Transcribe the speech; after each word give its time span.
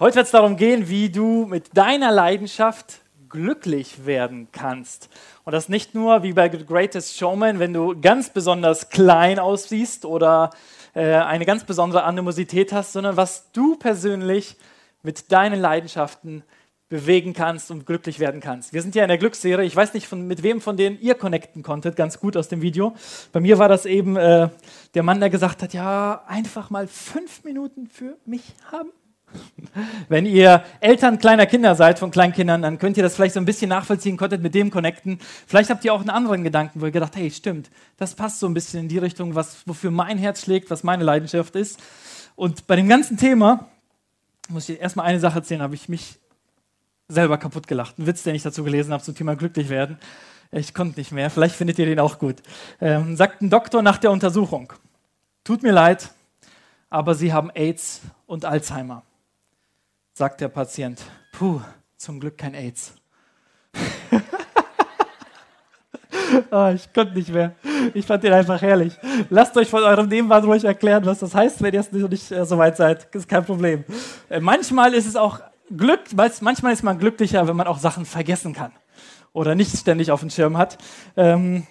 Heute 0.00 0.16
wird 0.16 0.26
es 0.26 0.32
darum 0.32 0.56
gehen, 0.56 0.88
wie 0.88 1.08
du 1.08 1.46
mit 1.46 1.76
deiner 1.76 2.10
Leidenschaft 2.10 2.98
glücklich 3.28 4.06
werden 4.06 4.48
kannst. 4.50 5.08
Und 5.44 5.52
das 5.52 5.68
nicht 5.68 5.94
nur 5.94 6.24
wie 6.24 6.32
bei 6.32 6.50
The 6.50 6.66
Greatest 6.66 7.16
Showman, 7.16 7.60
wenn 7.60 7.72
du 7.72 8.00
ganz 8.00 8.30
besonders 8.30 8.88
klein 8.88 9.38
aussiehst 9.38 10.04
oder 10.04 10.50
äh, 10.94 11.14
eine 11.14 11.46
ganz 11.46 11.62
besondere 11.62 12.02
Animosität 12.02 12.72
hast, 12.72 12.92
sondern 12.92 13.16
was 13.16 13.52
du 13.52 13.76
persönlich 13.76 14.56
mit 15.04 15.30
deinen 15.30 15.60
Leidenschaften 15.60 16.42
bewegen 16.88 17.32
kannst 17.32 17.70
und 17.70 17.86
glücklich 17.86 18.18
werden 18.18 18.40
kannst. 18.40 18.72
Wir 18.72 18.82
sind 18.82 18.96
ja 18.96 19.04
in 19.04 19.08
der 19.08 19.18
Glücksserie. 19.18 19.64
Ich 19.64 19.76
weiß 19.76 19.94
nicht, 19.94 20.08
von, 20.08 20.26
mit 20.26 20.42
wem 20.42 20.60
von 20.60 20.76
denen 20.76 21.00
ihr 21.00 21.14
connecten 21.14 21.62
konntet, 21.62 21.94
ganz 21.94 22.18
gut 22.18 22.36
aus 22.36 22.48
dem 22.48 22.62
Video. 22.62 22.94
Bei 23.32 23.38
mir 23.38 23.58
war 23.58 23.68
das 23.68 23.86
eben 23.86 24.16
äh, 24.16 24.48
der 24.94 25.02
Mann, 25.04 25.20
der 25.20 25.30
gesagt 25.30 25.62
hat, 25.62 25.72
ja, 25.72 26.24
einfach 26.26 26.70
mal 26.70 26.88
fünf 26.88 27.44
Minuten 27.44 27.86
für 27.86 28.16
mich 28.26 28.42
haben. 28.72 28.90
Wenn 30.08 30.26
ihr 30.26 30.64
Eltern 30.80 31.18
kleiner 31.18 31.46
Kinder 31.46 31.74
seid, 31.74 31.98
von 31.98 32.10
Kleinkindern, 32.10 32.62
dann 32.62 32.78
könnt 32.78 32.96
ihr 32.96 33.02
das 33.02 33.14
vielleicht 33.14 33.34
so 33.34 33.40
ein 33.40 33.44
bisschen 33.44 33.68
nachvollziehen, 33.68 34.16
konntet 34.16 34.42
mit 34.42 34.54
dem 34.54 34.70
connecten. 34.70 35.18
Vielleicht 35.46 35.70
habt 35.70 35.84
ihr 35.84 35.92
auch 35.92 36.00
einen 36.00 36.10
anderen 36.10 36.44
Gedanken, 36.44 36.80
wo 36.80 36.86
ihr 36.86 36.92
gedacht, 36.92 37.16
hey, 37.16 37.30
stimmt, 37.30 37.70
das 37.96 38.14
passt 38.14 38.40
so 38.40 38.46
ein 38.46 38.54
bisschen 38.54 38.80
in 38.80 38.88
die 38.88 38.98
Richtung, 38.98 39.34
was, 39.34 39.66
wofür 39.66 39.90
mein 39.90 40.18
Herz 40.18 40.42
schlägt, 40.42 40.70
was 40.70 40.84
meine 40.84 41.04
Leidenschaft 41.04 41.56
ist. 41.56 41.80
Und 42.36 42.66
bei 42.66 42.76
dem 42.76 42.88
ganzen 42.88 43.16
Thema 43.16 43.68
muss 44.48 44.68
ich 44.68 44.80
erstmal 44.80 45.06
eine 45.06 45.20
Sache 45.20 45.38
erzählen, 45.38 45.62
habe 45.62 45.74
ich 45.74 45.88
mich 45.88 46.18
selber 47.08 47.38
kaputt 47.38 47.66
gelacht. 47.66 47.98
Ein 47.98 48.06
Witz, 48.06 48.22
den 48.22 48.34
ich 48.34 48.42
dazu 48.42 48.64
gelesen 48.64 48.92
habe 48.92 49.02
zum 49.02 49.14
Thema 49.14 49.36
glücklich 49.36 49.68
werden. 49.68 49.98
Ich 50.50 50.74
konnte 50.74 50.98
nicht 50.98 51.12
mehr. 51.12 51.30
Vielleicht 51.30 51.56
findet 51.56 51.78
ihr 51.78 51.86
den 51.86 51.98
auch 51.98 52.18
gut. 52.18 52.36
Ähm, 52.80 53.16
sagt 53.16 53.42
ein 53.42 53.50
Doktor 53.50 53.82
nach 53.82 53.98
der 53.98 54.10
Untersuchung: 54.10 54.72
Tut 55.42 55.62
mir 55.62 55.72
leid, 55.72 56.10
aber 56.90 57.14
Sie 57.14 57.32
haben 57.32 57.50
AIDS 57.50 58.02
und 58.26 58.44
Alzheimer. 58.44 59.02
Sagt 60.16 60.40
der 60.40 60.48
Patient: 60.48 61.02
Puh, 61.32 61.60
zum 61.96 62.20
Glück 62.20 62.38
kein 62.38 62.54
AIDS. 62.54 62.94
oh, 66.52 66.70
ich 66.74 66.92
konnte 66.92 67.14
nicht 67.14 67.30
mehr. 67.30 67.56
Ich 67.94 68.06
fand 68.06 68.22
den 68.22 68.32
einfach 68.32 68.62
herrlich. 68.62 68.96
Lasst 69.28 69.56
euch 69.56 69.68
von 69.68 69.82
eurem 69.82 70.06
Nebenmann 70.06 70.44
ruhig 70.44 70.62
erklären, 70.62 71.04
was 71.04 71.18
das 71.18 71.34
heißt, 71.34 71.62
wenn 71.62 71.74
ihr 71.74 71.80
es 71.80 71.90
nicht 71.90 72.30
äh, 72.30 72.46
so 72.46 72.58
weit 72.58 72.76
seid. 72.76 73.12
Ist 73.12 73.28
kein 73.28 73.44
Problem. 73.44 73.82
Äh, 74.28 74.38
manchmal 74.38 74.94
ist 74.94 75.06
es 75.06 75.16
auch 75.16 75.40
Glück, 75.76 76.02
manchmal 76.14 76.72
ist 76.72 76.84
man 76.84 76.96
glücklicher, 77.00 77.48
wenn 77.48 77.56
man 77.56 77.66
auch 77.66 77.78
Sachen 77.78 78.04
vergessen 78.04 78.52
kann 78.52 78.70
oder 79.32 79.56
nicht 79.56 79.76
ständig 79.76 80.12
auf 80.12 80.20
dem 80.20 80.30
Schirm 80.30 80.56
hat. 80.56 80.78
Ähm, 81.16 81.66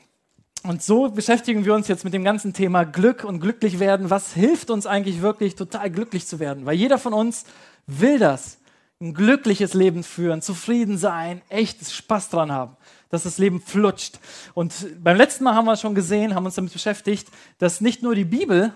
und 0.66 0.82
so 0.82 1.10
beschäftigen 1.10 1.66
wir 1.66 1.74
uns 1.74 1.90
jetzt 1.90 2.06
mit 2.06 2.14
dem 2.14 2.24
ganzen 2.24 2.54
Thema 2.54 2.86
Glück 2.86 3.26
und 3.26 3.42
glücklich 3.42 3.80
werden. 3.80 4.10
Was 4.10 4.34
hilft 4.34 4.70
uns 4.70 4.86
eigentlich 4.86 5.22
wirklich 5.22 5.56
total 5.56 5.90
glücklich 5.90 6.26
zu 6.26 6.40
werden? 6.40 6.66
Weil 6.66 6.76
jeder 6.76 6.98
von 6.98 7.14
uns 7.14 7.46
will 7.88 8.20
das. 8.20 8.60
Ein 9.02 9.14
glückliches 9.14 9.74
Leben 9.74 10.04
führen, 10.04 10.42
zufrieden 10.42 10.98
sein, 10.98 11.42
echtes 11.50 11.94
Spaß 11.94 12.30
dran 12.30 12.52
haben, 12.52 12.78
dass 13.10 13.24
das 13.24 13.38
Leben 13.38 13.60
flutscht. 13.60 14.20
Und 14.54 14.74
beim 15.04 15.18
letzten 15.18 15.44
Mal 15.44 15.56
haben 15.56 15.66
wir 15.66 15.76
schon 15.76 15.94
gesehen, 15.94 16.36
haben 16.36 16.46
uns 16.46 16.56
damit 16.56 16.72
beschäftigt, 16.72 17.28
dass 17.58 17.82
nicht 17.82 18.02
nur 18.02 18.16
die 18.16 18.24
Bibel 18.24 18.74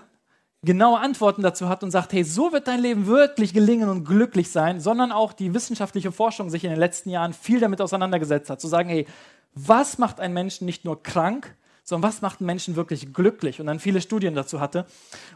genaue 0.62 0.98
Antworten 0.98 1.42
dazu 1.42 1.68
hat 1.68 1.82
und 1.84 1.92
sagt, 1.92 2.12
hey, 2.12 2.24
so 2.24 2.52
wird 2.52 2.66
dein 2.66 2.80
Leben 2.80 3.06
wirklich 3.06 3.54
gelingen 3.54 3.88
und 3.88 4.04
glücklich 4.04 4.50
sein, 4.50 4.80
sondern 4.80 5.12
auch 5.12 5.32
die 5.32 5.54
wissenschaftliche 5.54 6.12
Forschung 6.12 6.50
sich 6.50 6.64
in 6.64 6.70
den 6.70 6.78
letzten 6.78 7.10
Jahren 7.10 7.32
viel 7.32 7.60
damit 7.60 7.80
auseinandergesetzt 7.80 8.50
hat, 8.50 8.60
zu 8.60 8.66
sagen, 8.66 8.88
hey, 8.88 9.06
was 9.54 9.98
macht 9.98 10.20
einen 10.20 10.34
Menschen 10.34 10.66
nicht 10.66 10.84
nur 10.84 11.02
krank, 11.02 11.54
sondern 11.84 12.10
was 12.10 12.20
macht 12.20 12.40
einen 12.40 12.46
Menschen 12.46 12.76
wirklich 12.76 13.14
glücklich 13.14 13.60
und 13.60 13.66
dann 13.66 13.78
viele 13.78 14.00
Studien 14.00 14.34
dazu 14.34 14.60
hatte. 14.60 14.84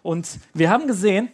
Und 0.02 0.38
wir 0.54 0.70
haben 0.70 0.86
gesehen, 0.86 1.30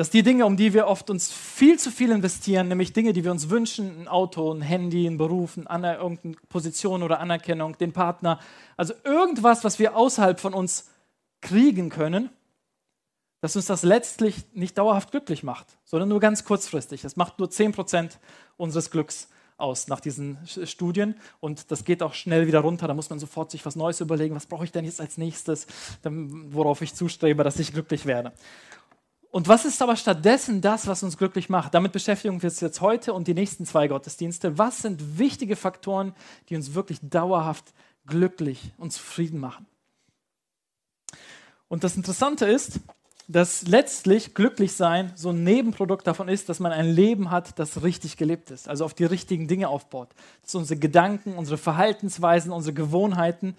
dass 0.00 0.08
die 0.08 0.22
Dinge, 0.22 0.46
um 0.46 0.56
die 0.56 0.72
wir 0.72 0.86
oft 0.86 1.10
uns 1.10 1.30
viel 1.30 1.78
zu 1.78 1.90
viel 1.90 2.10
investieren, 2.10 2.68
nämlich 2.68 2.94
Dinge, 2.94 3.12
die 3.12 3.22
wir 3.22 3.30
uns 3.30 3.50
wünschen, 3.50 4.00
ein 4.00 4.08
Auto, 4.08 4.50
ein 4.50 4.62
Handy, 4.62 5.06
ein 5.06 5.18
Beruf, 5.18 5.58
eine 5.66 5.96
irgendeine 5.96 6.36
Position 6.48 7.02
oder 7.02 7.20
Anerkennung, 7.20 7.76
den 7.76 7.92
Partner, 7.92 8.40
also 8.78 8.94
irgendwas, 9.04 9.62
was 9.62 9.78
wir 9.78 9.94
außerhalb 9.94 10.40
von 10.40 10.54
uns 10.54 10.88
kriegen 11.42 11.90
können, 11.90 12.30
dass 13.42 13.56
uns 13.56 13.66
das 13.66 13.82
letztlich 13.82 14.46
nicht 14.54 14.78
dauerhaft 14.78 15.10
glücklich 15.10 15.42
macht, 15.42 15.66
sondern 15.84 16.08
nur 16.08 16.20
ganz 16.20 16.46
kurzfristig. 16.46 17.04
Es 17.04 17.16
macht 17.16 17.38
nur 17.38 17.48
10% 17.48 18.12
unseres 18.56 18.90
Glücks 18.90 19.28
aus 19.58 19.88
nach 19.88 20.00
diesen 20.00 20.38
Studien 20.64 21.14
und 21.40 21.70
das 21.70 21.84
geht 21.84 22.02
auch 22.02 22.14
schnell 22.14 22.46
wieder 22.46 22.60
runter. 22.60 22.88
Da 22.88 22.94
muss 22.94 23.10
man 23.10 23.18
sofort 23.18 23.50
sich 23.50 23.66
was 23.66 23.76
Neues 23.76 24.00
überlegen, 24.00 24.34
was 24.34 24.46
brauche 24.46 24.64
ich 24.64 24.72
denn 24.72 24.86
jetzt 24.86 25.02
als 25.02 25.18
nächstes, 25.18 25.66
worauf 26.02 26.80
ich 26.80 26.94
zustrebe, 26.94 27.44
dass 27.44 27.58
ich 27.58 27.74
glücklich 27.74 28.06
werde. 28.06 28.32
Und 29.30 29.46
was 29.46 29.64
ist 29.64 29.80
aber 29.80 29.94
stattdessen 29.94 30.60
das, 30.60 30.88
was 30.88 31.04
uns 31.04 31.16
glücklich 31.16 31.48
macht? 31.48 31.74
Damit 31.74 31.92
beschäftigen 31.92 32.42
wir 32.42 32.48
uns 32.48 32.60
jetzt 32.60 32.80
heute 32.80 33.12
und 33.12 33.28
die 33.28 33.34
nächsten 33.34 33.64
zwei 33.64 33.86
Gottesdienste. 33.86 34.58
Was 34.58 34.78
sind 34.78 35.18
wichtige 35.18 35.54
Faktoren, 35.54 36.14
die 36.48 36.56
uns 36.56 36.74
wirklich 36.74 36.98
dauerhaft 37.02 37.72
glücklich 38.06 38.72
und 38.76 38.92
zufrieden 38.92 39.38
machen? 39.38 39.66
Und 41.68 41.84
das 41.84 41.96
Interessante 41.96 42.46
ist, 42.46 42.80
dass 43.28 43.68
letztlich 43.68 44.34
glücklich 44.34 44.72
sein 44.72 45.12
so 45.14 45.30
ein 45.30 45.44
Nebenprodukt 45.44 46.04
davon 46.04 46.28
ist, 46.28 46.48
dass 46.48 46.58
man 46.58 46.72
ein 46.72 46.90
Leben 46.90 47.30
hat, 47.30 47.60
das 47.60 47.84
richtig 47.84 48.16
gelebt 48.16 48.50
ist, 48.50 48.68
also 48.68 48.84
auf 48.84 48.94
die 48.94 49.04
richtigen 49.04 49.46
Dinge 49.46 49.68
aufbaut. 49.68 50.08
Dass 50.42 50.56
unsere 50.56 50.80
Gedanken, 50.80 51.34
unsere 51.34 51.56
Verhaltensweisen, 51.56 52.50
unsere 52.50 52.74
Gewohnheiten 52.74 53.54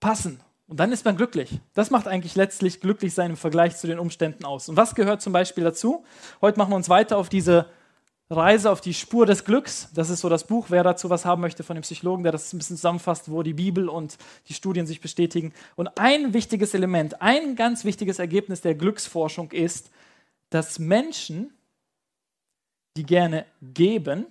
passen. 0.00 0.40
Und 0.66 0.80
dann 0.80 0.92
ist 0.92 1.04
man 1.04 1.16
glücklich. 1.16 1.60
Das 1.74 1.90
macht 1.90 2.08
eigentlich 2.08 2.36
letztlich 2.36 2.80
glücklich 2.80 3.12
sein 3.14 3.30
im 3.30 3.36
Vergleich 3.36 3.76
zu 3.76 3.86
den 3.86 3.98
Umständen 3.98 4.44
aus. 4.44 4.68
Und 4.68 4.76
was 4.76 4.94
gehört 4.94 5.20
zum 5.20 5.32
Beispiel 5.32 5.64
dazu? 5.64 6.04
Heute 6.40 6.58
machen 6.58 6.70
wir 6.70 6.76
uns 6.76 6.88
weiter 6.88 7.18
auf 7.18 7.28
diese 7.28 7.66
Reise 8.30 8.70
auf 8.70 8.80
die 8.80 8.94
Spur 8.94 9.26
des 9.26 9.44
Glücks. 9.44 9.90
Das 9.94 10.08
ist 10.08 10.20
so 10.20 10.28
das 10.30 10.46
Buch. 10.46 10.66
Wer 10.70 10.82
dazu 10.82 11.10
was 11.10 11.26
haben 11.26 11.42
möchte 11.42 11.62
von 11.62 11.76
dem 11.76 11.82
Psychologen, 11.82 12.22
der 12.22 12.32
das 12.32 12.52
ein 12.52 12.58
bisschen 12.58 12.76
zusammenfasst, 12.76 13.30
wo 13.30 13.42
die 13.42 13.52
Bibel 13.52 13.88
und 13.88 14.16
die 14.48 14.54
Studien 14.54 14.86
sich 14.86 15.00
bestätigen. 15.02 15.52
Und 15.76 15.98
ein 15.98 16.32
wichtiges 16.32 16.72
Element, 16.72 17.20
ein 17.20 17.56
ganz 17.56 17.84
wichtiges 17.84 18.18
Ergebnis 18.18 18.62
der 18.62 18.74
Glücksforschung 18.74 19.52
ist, 19.52 19.90
dass 20.48 20.78
Menschen, 20.78 21.52
die 22.96 23.04
gerne 23.04 23.44
geben, 23.60 24.26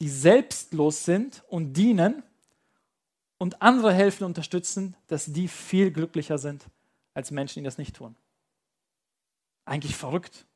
die 0.00 0.08
selbstlos 0.08 1.04
sind 1.04 1.42
und 1.48 1.74
dienen 1.74 2.22
und 3.38 3.62
andere 3.62 3.92
helfen 3.92 4.24
und 4.24 4.30
unterstützen, 4.30 4.96
dass 5.08 5.26
die 5.26 5.48
viel 5.48 5.90
glücklicher 5.90 6.38
sind 6.38 6.66
als 7.14 7.30
Menschen, 7.30 7.60
die 7.60 7.64
das 7.64 7.78
nicht 7.78 7.96
tun. 7.96 8.16
Eigentlich 9.64 9.96
verrückt. 9.96 10.46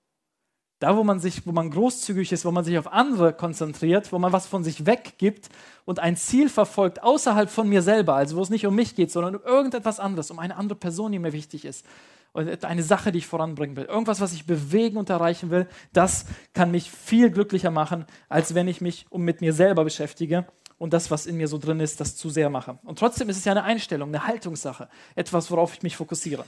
Da, 0.81 0.97
wo 0.97 1.03
man 1.03 1.19
sich, 1.19 1.45
wo 1.45 1.51
man 1.51 1.71
großzügig 1.71 2.31
ist, 2.31 2.45
wo 2.45 2.53
man 2.53 2.65
sich 2.65 2.79
auf 2.79 2.93
andere 2.93 3.33
konzentriert, 3.33 4.13
wo 4.13 4.19
man 4.21 4.33
was 4.33 4.47
von 4.47 4.63
sich 4.63 4.87
weggibt 4.87 5.49
und 5.85 5.99
ein 5.99 6.17
Ziel 6.17 6.49
verfolgt 6.49 7.03
außerhalb 7.03 7.51
von 7.51 7.69
mir 7.69 7.83
selber, 7.83 8.15
also 8.15 8.37
wo 8.37 8.43
es 8.43 8.51
nicht 8.51 8.65
um 8.65 8.77
mich 8.77 8.95
geht, 8.95 9.11
sondern 9.11 9.37
um 9.37 9.43
irgendetwas 9.43 9.99
anderes, 9.99 10.31
um 10.31 10.39
eine 10.39 10.55
andere 10.55 10.79
Person, 10.79 11.11
die 11.11 11.19
mir 11.19 11.33
wichtig 11.33 11.65
ist. 11.65 11.85
Und 12.33 12.65
eine 12.65 12.83
Sache, 12.85 13.11
die 13.11 13.19
ich 13.19 13.27
voranbringen 13.27 13.75
will. 13.75 13.87
Irgendwas, 13.87 14.21
was 14.21 14.33
ich 14.33 14.47
bewegen 14.47 14.99
und 14.99 15.11
erreichen 15.11 15.51
will, 15.51 15.67
das 15.93 16.27
kann 16.53 16.71
mich 16.71 16.91
viel 16.91 17.31
glücklicher 17.31 17.73
machen, 17.73 18.05
als 18.29 18.55
wenn 18.55 18.69
ich 18.69 18.81
mich 18.81 19.07
um 19.11 19.23
mit 19.23 19.41
mir 19.41 19.53
selber 19.53 19.83
beschäftige 19.83 20.47
und 20.79 20.93
das, 20.93 21.11
was 21.11 21.27
in 21.27 21.37
mir 21.37 21.49
so 21.49 21.59
drin 21.59 21.81
ist, 21.81 22.01
das 22.01 22.17
zu 22.17 22.31
sehr 22.31 22.51
mache. 22.51 22.79
Und 22.85 22.99
trotzdem 22.99 23.29
ist 23.29 23.37
es 23.37 23.45
ja 23.45 23.53
eine 23.53 23.65
Einstellung, 23.65 24.09
eine 24.09 24.27
Haltungssache, 24.27 24.89
etwas, 25.15 25.51
worauf 25.51 25.75
ich 25.75 25.83
mich 25.83 25.97
fokussiere. 25.97 26.45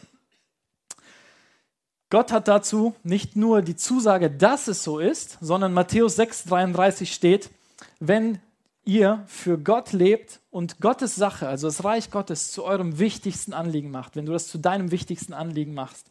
Gott 2.11 2.33
hat 2.33 2.49
dazu 2.49 2.95
nicht 3.05 3.37
nur 3.37 3.63
die 3.63 3.77
Zusage, 3.77 4.31
dass 4.31 4.67
es 4.67 4.83
so 4.83 4.99
ist, 4.99 5.39
sondern 5.41 5.73
Matthäus 5.73 6.19
6,33 6.19 7.07
steht, 7.07 7.51
wenn 8.01 8.41
ihr 8.85 9.23
für 9.27 9.59
Gott 9.59 9.93
lebt 9.93 10.41
und 10.51 10.81
Gottes 10.81 11.15
Sache, 11.15 11.47
also 11.47 11.69
das 11.69 11.85
Reich 11.85 12.11
Gottes, 12.11 12.51
zu 12.51 12.65
eurem 12.65 12.99
wichtigsten 12.99 13.53
Anliegen 13.53 13.91
macht, 13.93 14.17
wenn 14.17 14.27
du 14.27 14.33
das 14.33 14.49
zu 14.49 14.59
deinem 14.59 14.91
wichtigsten 14.91 15.33
Anliegen 15.33 15.75
machst, 15.75 16.07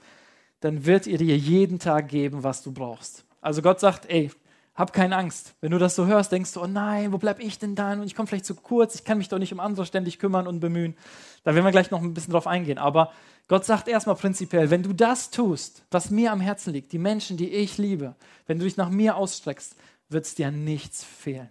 dann 0.61 0.85
wird 0.85 1.07
er 1.07 1.17
dir 1.17 1.37
jeden 1.37 1.79
Tag 1.79 2.07
geben, 2.09 2.43
was 2.43 2.63
du 2.63 2.71
brauchst. 2.71 3.25
Also 3.41 3.61
Gott 3.61 3.79
sagt, 3.81 4.09
ey, 4.09 4.31
hab 4.79 4.93
keine 4.93 5.17
Angst. 5.17 5.55
Wenn 5.59 5.71
du 5.71 5.77
das 5.77 5.97
so 5.97 6.05
hörst, 6.05 6.31
denkst 6.31 6.53
du, 6.53 6.61
oh 6.61 6.67
nein, 6.67 7.11
wo 7.11 7.17
bleib 7.17 7.41
ich 7.41 7.59
denn 7.59 7.75
dann? 7.75 7.99
Und 7.99 8.07
ich 8.07 8.15
komme 8.15 8.27
vielleicht 8.27 8.45
zu 8.45 8.55
kurz, 8.55 8.95
ich 8.95 9.03
kann 9.03 9.17
mich 9.17 9.27
doch 9.27 9.37
nicht 9.37 9.51
um 9.51 9.59
andere 9.59 9.85
ständig 9.85 10.19
kümmern 10.19 10.47
und 10.47 10.61
bemühen. 10.61 10.95
Da 11.43 11.53
werden 11.53 11.65
wir 11.65 11.71
gleich 11.71 11.91
noch 11.91 12.01
ein 12.01 12.13
bisschen 12.13 12.31
drauf 12.31 12.47
eingehen. 12.47 12.77
Aber 12.77 13.11
Gott 13.49 13.65
sagt 13.65 13.89
erstmal 13.89 14.15
prinzipiell, 14.15 14.69
wenn 14.69 14.81
du 14.81 14.93
das 14.93 15.31
tust, 15.31 15.83
was 15.91 16.11
mir 16.11 16.31
am 16.31 16.39
Herzen 16.39 16.71
liegt, 16.71 16.93
die 16.93 16.97
Menschen, 16.97 17.35
die 17.35 17.49
ich 17.49 17.77
liebe, 17.77 18.15
wenn 18.47 18.57
du 18.57 18.63
dich 18.63 18.77
nach 18.77 18.89
mir 18.89 19.17
ausstreckst, 19.17 19.75
wird 20.07 20.25
es 20.25 20.35
dir 20.35 20.49
nichts 20.49 21.03
fehlen. 21.03 21.49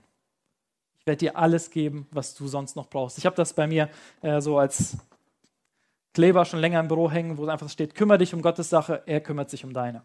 Ich 0.98 1.06
werde 1.06 1.18
dir 1.18 1.36
alles 1.36 1.70
geben, 1.70 2.06
was 2.10 2.34
du 2.34 2.48
sonst 2.48 2.76
noch 2.76 2.88
brauchst. 2.88 3.18
Ich 3.18 3.26
habe 3.26 3.36
das 3.36 3.52
bei 3.52 3.66
mir 3.66 3.90
äh, 4.22 4.40
so 4.40 4.58
als 4.58 4.96
Kleber 6.14 6.46
schon 6.46 6.60
länger 6.60 6.80
im 6.80 6.88
Büro 6.88 7.10
hängen, 7.10 7.36
wo 7.36 7.46
einfach 7.46 7.68
steht, 7.68 7.94
kümmere 7.94 8.16
dich 8.16 8.32
um 8.32 8.40
Gottes 8.40 8.70
Sache, 8.70 9.02
er 9.04 9.20
kümmert 9.20 9.50
sich 9.50 9.66
um 9.66 9.74
deine. 9.74 10.02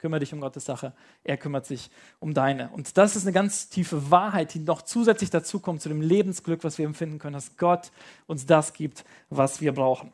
Kümmere 0.00 0.20
dich 0.20 0.32
um 0.32 0.40
Gottes 0.40 0.64
Sache, 0.64 0.94
er 1.24 1.36
kümmert 1.36 1.66
sich 1.66 1.90
um 2.20 2.32
deine. 2.32 2.70
Und 2.70 2.96
das 2.96 3.16
ist 3.16 3.24
eine 3.24 3.32
ganz 3.32 3.68
tiefe 3.68 4.10
Wahrheit, 4.10 4.54
die 4.54 4.60
noch 4.60 4.80
zusätzlich 4.80 5.28
dazu 5.28 5.60
kommt 5.60 5.82
zu 5.82 5.90
dem 5.90 6.00
Lebensglück, 6.00 6.64
was 6.64 6.78
wir 6.78 6.86
empfinden 6.86 7.18
können, 7.18 7.34
dass 7.34 7.58
Gott 7.58 7.90
uns 8.26 8.46
das 8.46 8.72
gibt, 8.72 9.04
was 9.28 9.60
wir 9.60 9.74
brauchen. 9.74 10.10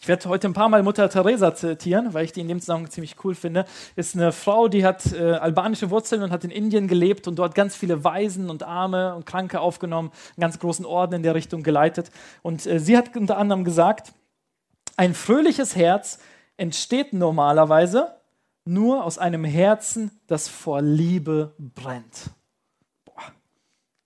ich 0.00 0.06
werde 0.06 0.28
heute 0.28 0.46
ein 0.46 0.52
paar 0.52 0.68
Mal 0.68 0.84
Mutter 0.84 1.10
Teresa 1.10 1.56
zitieren, 1.56 2.14
weil 2.14 2.24
ich 2.24 2.30
die 2.30 2.40
in 2.40 2.46
dem 2.46 2.60
Zusammenhang 2.60 2.92
ziemlich 2.92 3.16
cool 3.24 3.34
finde. 3.34 3.64
Ist 3.96 4.14
eine 4.14 4.30
Frau, 4.30 4.68
die 4.68 4.86
hat 4.86 5.12
äh, 5.12 5.32
albanische 5.32 5.90
Wurzeln 5.90 6.22
und 6.22 6.30
hat 6.30 6.44
in 6.44 6.50
Indien 6.50 6.86
gelebt 6.86 7.26
und 7.26 7.36
dort 7.36 7.56
ganz 7.56 7.74
viele 7.74 8.04
Waisen 8.04 8.48
und 8.48 8.62
Arme 8.62 9.16
und 9.16 9.26
Kranke 9.26 9.58
aufgenommen, 9.58 10.12
einen 10.36 10.42
ganz 10.42 10.60
großen 10.60 10.86
Orden 10.86 11.14
in 11.14 11.24
der 11.24 11.34
Richtung 11.34 11.64
geleitet. 11.64 12.12
Und 12.42 12.64
äh, 12.64 12.78
sie 12.78 12.96
hat 12.96 13.16
unter 13.16 13.38
anderem 13.38 13.64
gesagt, 13.64 14.12
ein 14.96 15.14
fröhliches 15.14 15.74
Herz 15.74 16.20
entsteht 16.56 17.12
normalerweise 17.12 18.17
nur 18.68 19.04
aus 19.04 19.18
einem 19.18 19.44
Herzen, 19.44 20.10
das 20.26 20.46
vor 20.46 20.82
Liebe 20.82 21.54
brennt. 21.58 22.30
Boah, 23.04 23.32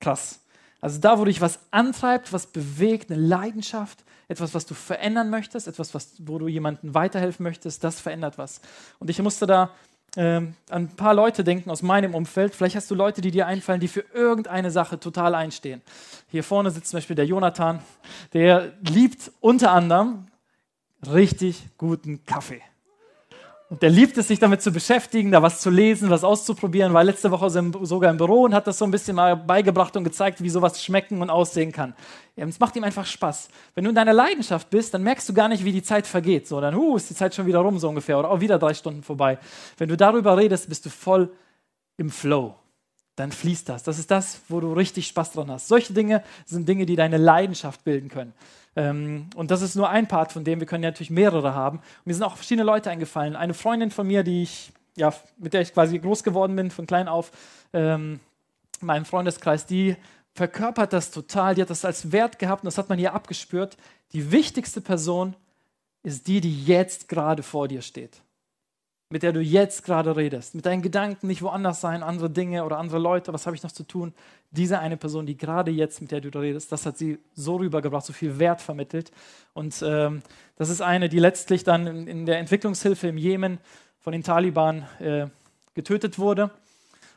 krass. 0.01 0.41
Also 0.81 1.01
da, 1.01 1.19
wo 1.19 1.25
dich 1.25 1.41
was 1.41 1.59
antreibt, 1.71 2.33
was 2.33 2.47
bewegt, 2.47 3.11
eine 3.11 3.21
Leidenschaft, 3.21 4.05
etwas, 4.29 4.55
was 4.55 4.65
du 4.65 4.75
verändern 4.75 5.31
möchtest, 5.31 5.69
etwas, 5.69 5.95
was, 5.95 6.15
wo 6.19 6.39
du 6.39 6.49
jemandem 6.49 6.95
weiterhelfen 6.95 7.43
möchtest, 7.45 7.83
das 7.85 8.01
verändert 8.01 8.39
was. 8.39 8.61
Und 8.99 9.11
ich 9.11 9.21
musste 9.21 9.47
da 9.47 9.71
ähm, 10.17 10.55
an 10.71 10.85
ein 10.85 10.97
paar 10.97 11.15
Leute 11.15 11.43
denken 11.43 11.71
aus 11.71 11.83
meinem 11.83 12.15
Umfeld. 12.15 12.55
Vielleicht 12.55 12.77
hast 12.77 12.91
du 12.91 12.95
Leute, 12.95 13.21
die 13.21 13.31
dir 13.31 13.47
einfallen, 13.47 13.81
die 13.81 13.89
für 13.89 14.05
irgendeine 14.15 14.71
Sache 14.71 15.01
total 15.01 15.35
einstehen. 15.35 15.83
Hier 16.29 16.45
vorne 16.45 16.71
sitzt 16.71 16.91
zum 16.91 16.99
Beispiel 16.99 17.17
der 17.17 17.27
Jonathan, 17.27 17.83
der 18.33 18.73
liebt 18.83 19.33
unter 19.41 19.73
anderem 19.73 20.27
richtig 21.05 21.67
guten 21.79 22.25
Kaffee. 22.27 22.63
Und 23.73 23.81
der 23.81 23.89
liebt 23.89 24.19
es, 24.19 24.29
sich 24.29 24.39
damit 24.39 24.61
zu 24.61 24.71
beschäftigen, 24.71 25.33
da 25.33 25.41
was 25.41 25.63
zu 25.63 25.71
lesen, 25.71 26.11
was 26.11 26.25
auszuprobieren, 26.25 26.93
war 26.93 27.03
letzte 27.05 27.31
Woche 27.31 27.49
sogar 27.49 28.11
im 28.11 28.19
Büro 28.19 28.43
und 28.43 28.53
hat 28.53 28.67
das 28.67 28.77
so 28.77 28.85
ein 28.85 28.91
bisschen 28.91 29.17
mal 29.17 29.35
beigebracht 29.35 29.97
und 29.97 30.05
gezeigt, 30.05 30.43
wie 30.43 30.51
sowas 30.51 30.85
schmecken 30.85 31.23
und 31.23 31.31
aussehen 31.31 31.73
kann. 31.73 31.95
Es 32.37 32.61
macht 32.61 32.77
ihm 32.77 32.85
einfach 32.85 33.07
Spaß. 33.07 33.49
Wenn 33.75 33.85
du 33.85 33.89
in 33.89 33.97
deiner 33.97 34.13
Leidenschaft 34.13 34.69
bist, 34.69 34.93
dann 34.93 35.03
merkst 35.03 35.27
du 35.27 35.33
gar 35.33 35.49
nicht, 35.49 35.65
wie 35.65 35.73
die 35.73 35.83
Zeit 35.83 36.07
vergeht. 36.07 36.47
So, 36.49 36.61
dann 36.61 36.75
uh, 36.75 36.97
ist 36.97 37.09
die 37.09 37.15
Zeit 37.15 37.35
schon 37.35 37.47
wieder 37.47 37.61
rum, 37.61 37.79
so 37.79 37.89
ungefähr, 37.89 38.19
oder 38.19 38.31
auch 38.31 38.41
wieder 38.41 38.59
drei 38.59 38.75
Stunden 38.75 39.03
vorbei. 39.03 39.39
Wenn 39.79 39.89
du 39.89 39.97
darüber 39.97 40.37
redest, 40.37 40.69
bist 40.69 40.85
du 40.85 40.91
voll 40.91 41.33
im 41.97 42.11
Flow 42.11 42.55
dann 43.17 43.31
fließt 43.31 43.69
das. 43.69 43.83
Das 43.83 43.99
ist 43.99 44.11
das, 44.11 44.41
wo 44.49 44.61
du 44.61 44.73
richtig 44.73 45.07
Spaß 45.07 45.33
dran 45.33 45.51
hast. 45.51 45.69
Solche 45.69 45.93
Dinge 45.93 46.23
sind 46.47 46.69
Dinge, 46.69 46.87
die 46.87 46.97
deine 46.97 47.19
Leidenschaft 47.19 47.85
bilden 47.85 48.09
können. 48.09 48.33
Ähm, 48.77 49.29
und 49.35 49.51
das 49.51 49.63
ist 49.63 49.75
nur 49.75 49.89
ein 49.89 50.09
Part 50.09 50.33
von 50.33 50.45
dem. 50.45 50.61
Wir 50.61 50.67
können 50.67 50.83
ja 50.83 50.91
natürlich 50.91 51.11
mehrere 51.11 51.55
haben. 51.55 51.79
Und 51.79 52.07
mir 52.07 52.15
sind 52.15 52.23
auch 52.23 52.37
verschiedene 52.37 52.65
Leute 52.65 52.91
eingefallen. 52.91 53.37
Eine 53.37 53.55
Freundin 53.55 53.91
von 53.91 54.07
mir, 54.07 54.23
die 54.23 54.43
ich, 54.43 54.73
ja, 54.97 55.13
mit 55.39 55.55
der 55.55 55.61
ich 55.61 55.75
quasi 55.75 55.99
groß 55.99 56.23
geworden 56.25 56.57
bin, 56.57 56.71
von 56.71 56.87
klein 56.87 57.09
auf, 57.09 57.33
ähm, 57.73 58.21
in 58.81 58.87
meinem 58.87 59.05
Freundeskreis, 59.05 59.67
die 59.67 59.97
verkörpert 60.35 60.93
das 60.93 61.11
total. 61.11 61.55
Die 61.55 61.63
hat 61.63 61.71
das 61.71 61.85
als 61.85 62.13
Wert 62.13 62.39
gehabt 62.39 62.63
und 62.63 62.67
das 62.67 62.79
hat 62.79 62.89
man 62.89 62.99
hier 62.99 63.15
abgespürt. 63.15 63.77
Die 64.13 64.33
wichtigste 64.33 64.81
Person 64.81 65.37
ist 66.03 66.27
die, 66.27 66.41
die 66.41 66.65
jetzt 66.65 67.09
gerade 67.09 67.43
vor 67.43 67.69
dir 67.69 67.83
steht 67.83 68.23
mit 69.13 69.23
der 69.23 69.35
du 69.35 69.43
jetzt 69.43 69.85
gerade 69.85 70.17
redest, 70.17 70.55
mit 70.55 70.65
deinen 70.65 70.81
Gedanken 70.81 71.27
nicht 71.27 71.43
woanders 71.43 71.83
sein, 71.83 72.03
andere 72.03 72.31
Dinge 72.31 72.65
oder 72.65 72.79
andere 72.79 72.99
Leute, 72.99 73.31
was 73.35 73.45
habe 73.45 73.55
ich 73.55 73.63
noch 73.63 73.71
zu 73.71 73.83
tun? 73.83 74.15
Diese 74.53 74.79
eine 74.79 74.97
Person, 74.97 75.27
die 75.27 75.37
gerade 75.37 75.71
jetzt, 75.71 76.01
mit 76.01 76.13
der 76.13 76.23
du 76.23 76.31
redest, 76.31 76.73
das 76.73 76.87
hat 76.87 76.97
sie 76.97 77.19
so 77.35 77.57
rübergebracht, 77.57 78.07
so 78.07 78.15
viel 78.15 78.39
Wert 78.39 78.63
vermittelt. 78.63 79.13
Und 79.53 79.85
ähm, 79.87 80.23
das 80.57 80.71
ist 80.71 80.81
eine, 80.81 81.11
die 81.11 81.19
letztlich 81.19 81.63
dann 81.63 81.87
in, 81.87 82.07
in, 82.07 82.25
der 82.25 82.39
Entwicklungshilfe 82.39 83.09
im 83.09 83.19
Jemen 83.19 83.59
von 83.99 84.15
den 84.15 84.23
Taliban 84.23 84.87
äh, 84.99 85.27
getötet 85.75 86.19
wurde 86.19 86.51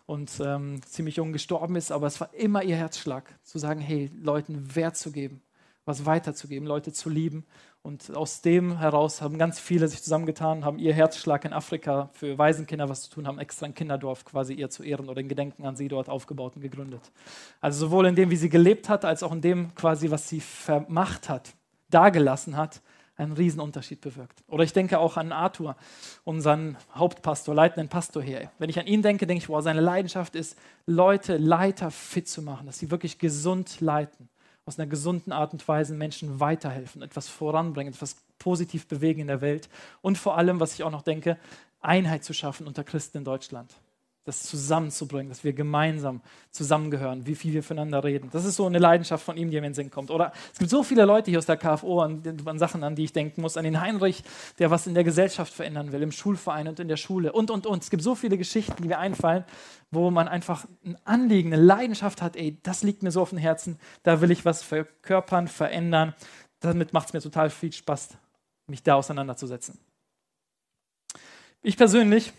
und 0.05 0.29
ähm, 0.43 0.81
ziemlich 0.85 1.15
jung 1.15 1.31
gestorben 1.31 1.77
ist, 1.77 1.93
aber 1.93 2.07
es 2.07 2.19
war 2.19 2.33
immer 2.33 2.61
ihr 2.61 2.75
Herzschlag, 2.75 3.23
zu 3.43 3.57
sagen, 3.57 3.79
hey, 3.79 4.11
Leuten 4.21 4.75
Wert 4.75 4.97
zu 4.97 5.13
geben, 5.13 5.41
was 5.85 6.05
weiterzugeben, 6.05 6.67
Leute 6.67 6.91
zu 6.91 7.09
lieben 7.09 7.45
und 7.85 8.15
aus 8.15 8.41
dem 8.41 8.79
heraus 8.79 9.21
haben 9.21 9.37
ganz 9.37 9.59
viele 9.59 9.87
sich 9.87 10.01
zusammengetan, 10.01 10.65
haben 10.65 10.79
ihr 10.79 10.93
Herzschlag 10.93 11.45
in 11.45 11.53
Afrika 11.53 12.09
für 12.13 12.37
Waisenkinder 12.37 12.89
was 12.89 13.03
zu 13.03 13.11
tun, 13.11 13.27
haben 13.27 13.37
extra 13.37 13.67
ein 13.67 13.75
Kinderdorf 13.75 14.25
quasi 14.25 14.53
ihr 14.53 14.71
zu 14.71 14.81
Ehren 14.81 15.07
oder 15.07 15.21
in 15.21 15.29
Gedenken 15.29 15.65
an 15.65 15.75
sie 15.75 15.87
dort 15.87 16.09
aufgebaut 16.09 16.55
und 16.55 16.63
gegründet. 16.63 17.11
Also 17.61 17.85
sowohl 17.85 18.07
in 18.07 18.15
dem, 18.15 18.31
wie 18.31 18.35
sie 18.35 18.49
gelebt 18.49 18.89
hat, 18.89 19.05
als 19.05 19.21
auch 19.21 19.31
in 19.31 19.41
dem 19.41 19.75
quasi, 19.75 20.09
was 20.09 20.27
sie 20.27 20.41
vermacht 20.41 21.29
hat, 21.29 21.53
dagelassen 21.91 22.57
hat, 22.57 22.81
einen 23.17 23.33
Riesenunterschied 23.33 24.01
bewirkt. 24.01 24.43
Oder 24.47 24.63
ich 24.63 24.73
denke 24.73 24.97
auch 24.97 25.15
an 25.15 25.31
Arthur, 25.31 25.75
unseren 26.23 26.77
Hauptpastor, 26.95 27.53
leitenden 27.53 27.87
Pastor 27.87 28.23
hier. 28.23 28.49
Wenn 28.57 28.69
ich 28.69 28.79
an 28.79 28.87
ihn 28.87 29.03
denke, 29.03 29.27
denke 29.27 29.43
ich, 29.43 29.49
wow, 29.49 29.61
seine 29.61 29.79
Leidenschaft 29.79 30.35
ist, 30.35 30.57
Leute, 30.87 31.37
Leiter 31.37 31.91
fit 31.91 32.27
zu 32.27 32.41
machen, 32.41 32.65
dass 32.65 32.79
sie 32.79 32.89
wirklich 32.89 33.19
gesund 33.19 33.79
leiten 33.79 34.27
aus 34.65 34.79
einer 34.79 34.87
gesunden 34.87 35.31
Art 35.31 35.53
und 35.53 35.67
Weise 35.67 35.93
Menschen 35.93 36.39
weiterhelfen, 36.39 37.01
etwas 37.01 37.29
voranbringen, 37.29 37.93
etwas 37.93 38.17
positiv 38.39 38.87
bewegen 38.87 39.21
in 39.21 39.27
der 39.27 39.41
Welt 39.41 39.69
und 40.01 40.17
vor 40.17 40.37
allem, 40.37 40.59
was 40.59 40.73
ich 40.73 40.83
auch 40.83 40.91
noch 40.91 41.03
denke, 41.03 41.37
Einheit 41.81 42.23
zu 42.23 42.33
schaffen 42.33 42.67
unter 42.67 42.83
Christen 42.83 43.19
in 43.19 43.25
Deutschland 43.25 43.75
das 44.25 44.41
zusammenzubringen, 44.41 45.29
dass 45.29 45.43
wir 45.43 45.53
gemeinsam 45.53 46.21
zusammengehören, 46.49 47.27
wie 47.27 47.35
viel 47.35 47.53
wir 47.53 47.61
füreinander 47.61 48.03
reden. 48.03 48.29
Das 48.33 48.43
ist 48.43 48.55
so 48.55 48.65
eine 48.65 48.79
Leidenschaft 48.79 49.23
von 49.23 49.37
ihm, 49.37 49.51
die 49.51 49.57
mir 49.57 49.59
in 49.59 49.63
den 49.65 49.73
Sinn 49.75 49.91
kommt. 49.91 50.09
Oder 50.09 50.33
es 50.51 50.57
gibt 50.57 50.71
so 50.71 50.81
viele 50.81 51.05
Leute 51.05 51.29
hier 51.29 51.37
aus 51.37 51.45
der 51.45 51.57
KFO, 51.57 52.01
an, 52.01 52.23
an, 52.45 52.57
Sachen, 52.57 52.83
an 52.83 52.95
die 52.95 53.03
ich 53.03 53.13
denken 53.13 53.41
muss, 53.41 53.55
an 53.55 53.63
den 53.63 53.79
Heinrich, 53.79 54.23
der 54.57 54.71
was 54.71 54.87
in 54.87 54.95
der 54.95 55.03
Gesellschaft 55.03 55.53
verändern 55.53 55.91
will, 55.91 56.01
im 56.01 56.11
Schulverein 56.11 56.67
und 56.67 56.79
in 56.79 56.87
der 56.87 56.97
Schule 56.97 57.33
und, 57.33 57.51
und, 57.51 57.67
und. 57.67 57.83
Es 57.83 57.91
gibt 57.91 58.01
so 58.01 58.15
viele 58.15 58.39
Geschichten, 58.39 58.81
die 58.81 58.87
mir 58.87 58.97
einfallen, 58.97 59.45
wo 59.91 60.09
man 60.09 60.27
einfach 60.27 60.65
ein 60.83 60.97
Anliegen, 61.05 61.53
eine 61.53 61.61
Leidenschaft 61.61 62.23
hat, 62.23 62.35
ey, 62.35 62.57
das 62.63 62.81
liegt 62.81 63.03
mir 63.03 63.11
so 63.11 63.21
auf 63.21 63.29
dem 63.29 63.37
Herzen, 63.37 63.77
da 64.01 64.21
will 64.21 64.31
ich 64.31 64.43
was 64.43 64.63
verkörpern, 64.63 65.47
verändern. 65.47 66.15
Damit 66.61 66.93
macht 66.93 67.09
es 67.09 67.13
mir 67.13 67.21
total 67.21 67.51
viel 67.51 67.71
Spaß, 67.71 68.09
mich 68.65 68.81
da 68.81 68.95
auseinanderzusetzen. 68.95 69.77
Ich 71.61 71.77
persönlich 71.77 72.33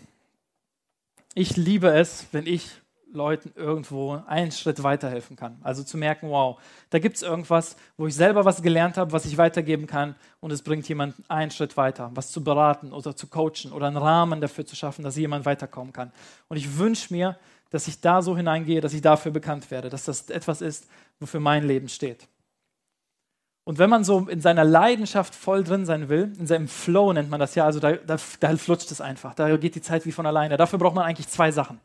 ich 1.33 1.57
liebe 1.57 1.89
es, 1.89 2.27
wenn 2.31 2.47
ich 2.47 2.71
Leuten 3.11 3.51
irgendwo 3.55 4.21
einen 4.27 4.51
Schritt 4.51 4.83
weiterhelfen 4.83 5.35
kann. 5.35 5.57
Also 5.63 5.83
zu 5.83 5.97
merken, 5.97 6.29
wow, 6.29 6.59
da 6.89 6.99
gibt 6.99 7.15
es 7.15 7.21
irgendwas, 7.21 7.75
wo 7.97 8.07
ich 8.07 8.15
selber 8.15 8.45
was 8.45 8.61
gelernt 8.61 8.97
habe, 8.97 9.11
was 9.11 9.25
ich 9.25 9.37
weitergeben 9.37 9.87
kann 9.87 10.15
und 10.39 10.51
es 10.51 10.61
bringt 10.61 10.87
jemanden 10.89 11.23
einen 11.27 11.51
Schritt 11.51 11.77
weiter, 11.77 12.11
was 12.13 12.31
zu 12.31 12.43
beraten 12.43 12.91
oder 12.91 13.15
zu 13.15 13.27
coachen 13.27 13.71
oder 13.71 13.87
einen 13.87 13.97
Rahmen 13.97 14.41
dafür 14.41 14.65
zu 14.65 14.75
schaffen, 14.75 15.03
dass 15.03 15.15
jemand 15.15 15.45
weiterkommen 15.45 15.93
kann. 15.93 16.11
Und 16.47 16.57
ich 16.57 16.77
wünsche 16.77 17.13
mir, 17.13 17.37
dass 17.69 17.87
ich 17.87 18.01
da 18.01 18.21
so 18.21 18.35
hineingehe, 18.35 18.81
dass 18.81 18.93
ich 18.93 19.01
dafür 19.01 19.31
bekannt 19.31 19.71
werde, 19.71 19.89
dass 19.89 20.05
das 20.05 20.29
etwas 20.29 20.61
ist, 20.61 20.87
wofür 21.19 21.39
mein 21.39 21.65
Leben 21.65 21.89
steht. 21.89 22.27
Und 23.67 23.79
wenn 23.79 23.89
man 23.89 24.05
so 24.05 24.29
in 24.29 24.39
seiner 24.39 24.63
Leidenschaft 24.63 25.35
voll 25.35 25.61
drin 25.61 25.85
sein 25.85 26.07
will, 26.07 26.31
in 26.39 26.47
seinem 26.47 26.69
Flow 26.69 27.11
nennt 27.11 27.29
man 27.29 27.41
das 27.41 27.53
ja, 27.53 27.65
also 27.65 27.81
da, 27.81 27.97
da, 27.97 28.15
da 28.39 28.55
flutscht 28.55 28.89
es 28.91 29.01
einfach, 29.01 29.35
da 29.35 29.57
geht 29.57 29.75
die 29.75 29.81
Zeit 29.81 30.05
wie 30.05 30.13
von 30.13 30.25
alleine. 30.25 30.55
Dafür 30.55 30.79
braucht 30.79 30.95
man 30.95 31.03
eigentlich 31.03 31.27
zwei 31.27 31.51
Sachen. 31.51 31.81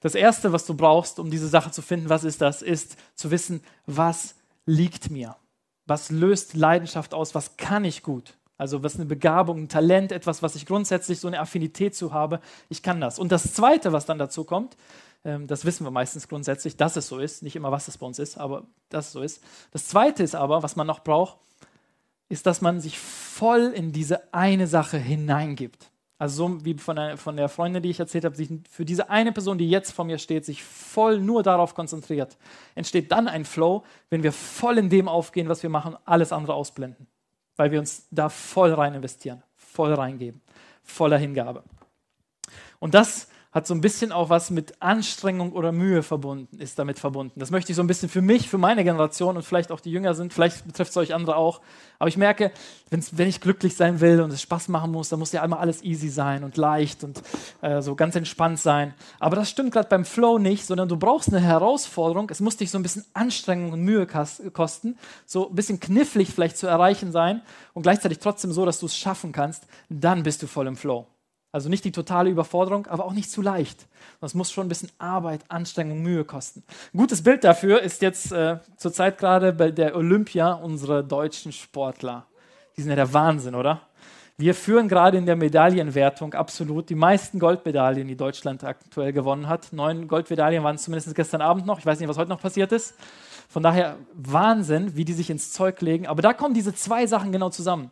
Das 0.00 0.14
Erste, 0.14 0.54
was 0.54 0.64
du 0.64 0.72
brauchst, 0.72 1.18
um 1.18 1.30
diese 1.30 1.46
Sache 1.46 1.72
zu 1.72 1.82
finden, 1.82 2.08
was 2.08 2.24
ist 2.24 2.40
das, 2.40 2.62
ist 2.62 2.96
zu 3.14 3.30
wissen, 3.30 3.62
was 3.84 4.34
liegt 4.64 5.10
mir? 5.10 5.36
Was 5.84 6.08
löst 6.10 6.54
Leidenschaft 6.54 7.12
aus? 7.12 7.34
Was 7.34 7.58
kann 7.58 7.84
ich 7.84 8.02
gut? 8.02 8.38
Also 8.60 8.82
was 8.82 8.96
eine 8.96 9.06
Begabung, 9.06 9.62
ein 9.62 9.68
Talent, 9.68 10.12
etwas, 10.12 10.42
was 10.42 10.54
ich 10.54 10.66
grundsätzlich 10.66 11.18
so 11.18 11.28
eine 11.28 11.40
Affinität 11.40 11.94
zu 11.94 12.12
habe. 12.12 12.40
Ich 12.68 12.82
kann 12.82 13.00
das. 13.00 13.18
Und 13.18 13.32
das 13.32 13.54
Zweite, 13.54 13.92
was 13.92 14.04
dann 14.04 14.18
dazu 14.18 14.44
kommt, 14.44 14.76
ähm, 15.24 15.46
das 15.46 15.64
wissen 15.64 15.86
wir 15.86 15.90
meistens 15.90 16.28
grundsätzlich, 16.28 16.76
dass 16.76 16.94
es 16.96 17.08
so 17.08 17.18
ist. 17.18 17.42
Nicht 17.42 17.56
immer, 17.56 17.72
was 17.72 17.88
es 17.88 17.96
bei 17.96 18.06
uns 18.06 18.18
ist, 18.18 18.36
aber 18.36 18.64
dass 18.90 19.06
es 19.06 19.12
so 19.12 19.22
ist. 19.22 19.42
Das 19.70 19.88
Zweite 19.88 20.22
ist 20.22 20.34
aber, 20.34 20.62
was 20.62 20.76
man 20.76 20.86
noch 20.86 21.00
braucht, 21.00 21.38
ist, 22.28 22.44
dass 22.44 22.60
man 22.60 22.80
sich 22.80 22.98
voll 22.98 23.72
in 23.74 23.92
diese 23.92 24.34
eine 24.34 24.66
Sache 24.66 24.98
hineingibt. 24.98 25.90
Also 26.18 26.48
so 26.48 26.64
wie 26.66 26.74
von 26.74 26.96
der, 26.96 27.16
von 27.16 27.38
der 27.38 27.48
Freundin, 27.48 27.82
die 27.82 27.88
ich 27.88 27.98
erzählt 27.98 28.26
habe, 28.26 28.36
sich 28.36 28.50
für 28.68 28.84
diese 28.84 29.08
eine 29.08 29.32
Person, 29.32 29.56
die 29.56 29.70
jetzt 29.70 29.92
vor 29.92 30.04
mir 30.04 30.18
steht, 30.18 30.44
sich 30.44 30.62
voll 30.62 31.18
nur 31.18 31.42
darauf 31.42 31.74
konzentriert. 31.74 32.36
Entsteht 32.74 33.10
dann 33.10 33.26
ein 33.26 33.46
Flow, 33.46 33.84
wenn 34.10 34.22
wir 34.22 34.32
voll 34.32 34.76
in 34.76 34.90
dem 34.90 35.08
aufgehen, 35.08 35.48
was 35.48 35.62
wir 35.62 35.70
machen, 35.70 35.96
alles 36.04 36.30
andere 36.30 36.52
ausblenden. 36.52 37.06
Weil 37.60 37.72
wir 37.72 37.78
uns 37.78 38.06
da 38.10 38.30
voll 38.30 38.72
rein 38.72 38.94
investieren, 38.94 39.42
voll 39.54 39.92
reingeben, 39.92 40.40
voller 40.82 41.18
Hingabe. 41.18 41.62
Und 42.78 42.94
das 42.94 43.28
hat 43.52 43.66
so 43.66 43.74
ein 43.74 43.80
bisschen 43.80 44.12
auch 44.12 44.30
was 44.30 44.50
mit 44.50 44.80
Anstrengung 44.80 45.52
oder 45.52 45.72
Mühe 45.72 46.04
verbunden, 46.04 46.58
ist 46.58 46.78
damit 46.78 47.00
verbunden. 47.00 47.40
Das 47.40 47.50
möchte 47.50 47.72
ich 47.72 47.76
so 47.76 47.82
ein 47.82 47.88
bisschen 47.88 48.08
für 48.08 48.22
mich, 48.22 48.48
für 48.48 48.58
meine 48.58 48.84
Generation 48.84 49.36
und 49.36 49.42
vielleicht 49.42 49.72
auch 49.72 49.80
die 49.80 49.90
Jünger 49.90 50.14
sind, 50.14 50.32
vielleicht 50.32 50.64
betrifft 50.66 50.92
es 50.92 50.96
euch 50.96 51.14
andere 51.14 51.36
auch. 51.36 51.60
Aber 51.98 52.08
ich 52.08 52.16
merke, 52.16 52.52
wenn 52.90 53.28
ich 53.28 53.40
glücklich 53.40 53.76
sein 53.76 54.00
will 54.00 54.20
und 54.20 54.32
es 54.32 54.40
Spaß 54.40 54.68
machen 54.68 54.92
muss, 54.92 55.08
dann 55.08 55.18
muss 55.18 55.32
ja 55.32 55.42
einmal 55.42 55.58
alles 55.58 55.82
easy 55.82 56.08
sein 56.08 56.44
und 56.44 56.56
leicht 56.56 57.02
und 57.02 57.22
äh, 57.60 57.82
so 57.82 57.96
ganz 57.96 58.14
entspannt 58.14 58.60
sein. 58.60 58.94
Aber 59.18 59.34
das 59.34 59.50
stimmt 59.50 59.72
gerade 59.72 59.88
beim 59.88 60.04
Flow 60.04 60.38
nicht, 60.38 60.64
sondern 60.64 60.88
du 60.88 60.96
brauchst 60.96 61.28
eine 61.28 61.40
Herausforderung. 61.40 62.30
Es 62.30 62.40
muss 62.40 62.56
dich 62.56 62.70
so 62.70 62.78
ein 62.78 62.82
bisschen 62.82 63.04
Anstrengung 63.14 63.72
und 63.72 63.80
Mühe 63.80 64.06
kosten, 64.06 64.96
so 65.26 65.48
ein 65.48 65.54
bisschen 65.56 65.80
knifflig 65.80 66.30
vielleicht 66.30 66.56
zu 66.56 66.68
erreichen 66.68 67.10
sein 67.10 67.42
und 67.74 67.82
gleichzeitig 67.82 68.20
trotzdem 68.20 68.52
so, 68.52 68.64
dass 68.64 68.78
du 68.78 68.86
es 68.86 68.96
schaffen 68.96 69.32
kannst. 69.32 69.66
Dann 69.88 70.22
bist 70.22 70.40
du 70.42 70.46
voll 70.46 70.68
im 70.68 70.76
Flow. 70.76 71.06
Also 71.52 71.68
nicht 71.68 71.84
die 71.84 71.92
totale 71.92 72.30
Überforderung, 72.30 72.86
aber 72.86 73.04
auch 73.04 73.12
nicht 73.12 73.30
zu 73.30 73.42
leicht. 73.42 73.86
Das 74.20 74.34
muss 74.34 74.52
schon 74.52 74.66
ein 74.66 74.68
bisschen 74.68 74.90
Arbeit, 74.98 75.40
Anstrengung, 75.48 76.00
Mühe 76.00 76.24
kosten. 76.24 76.62
Ein 76.94 76.98
gutes 76.98 77.22
Bild 77.22 77.42
dafür 77.42 77.82
ist 77.82 78.02
jetzt 78.02 78.30
äh, 78.30 78.58
zurzeit 78.76 79.18
gerade 79.18 79.52
bei 79.52 79.72
der 79.72 79.96
Olympia 79.96 80.52
unsere 80.52 81.02
deutschen 81.02 81.50
Sportler. 81.50 82.26
Die 82.76 82.82
sind 82.82 82.90
ja 82.90 82.96
der 82.96 83.12
Wahnsinn, 83.12 83.56
oder? 83.56 83.82
Wir 84.40 84.54
führen 84.54 84.88
gerade 84.88 85.18
in 85.18 85.26
der 85.26 85.36
Medaillenwertung 85.36 86.32
absolut 86.32 86.88
die 86.88 86.94
meisten 86.94 87.38
Goldmedaillen, 87.38 88.08
die 88.08 88.16
Deutschland 88.16 88.64
aktuell 88.64 89.12
gewonnen 89.12 89.48
hat. 89.48 89.72
Neun 89.72 90.08
Goldmedaillen 90.08 90.64
waren 90.64 90.76
es 90.76 90.84
zumindest 90.84 91.14
gestern 91.14 91.42
Abend 91.42 91.66
noch. 91.66 91.78
Ich 91.78 91.84
weiß 91.84 91.98
nicht, 91.98 92.08
was 92.08 92.16
heute 92.16 92.30
noch 92.30 92.40
passiert 92.40 92.72
ist. 92.72 92.94
Von 93.50 93.62
daher 93.62 93.96
Wahnsinn, 94.14 94.96
wie 94.96 95.04
die 95.04 95.12
sich 95.12 95.28
ins 95.28 95.52
Zeug 95.52 95.80
legen. 95.82 96.06
Aber 96.06 96.22
da 96.22 96.32
kommen 96.32 96.54
diese 96.54 96.74
zwei 96.74 97.06
Sachen 97.06 97.32
genau 97.32 97.50
zusammen. 97.50 97.90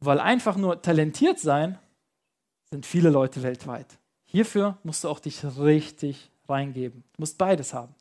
Weil 0.00 0.20
einfach 0.20 0.56
nur 0.56 0.82
talentiert 0.82 1.38
sein, 1.38 1.78
sind 2.74 2.86
viele 2.86 3.10
Leute 3.10 3.44
weltweit. 3.44 3.86
Hierfür 4.24 4.76
musst 4.82 5.04
du 5.04 5.08
auch 5.08 5.20
dich 5.20 5.44
richtig 5.44 6.28
reingeben. 6.48 7.04
Du 7.14 7.22
musst 7.22 7.38
beides 7.38 7.72
haben. 7.72 7.94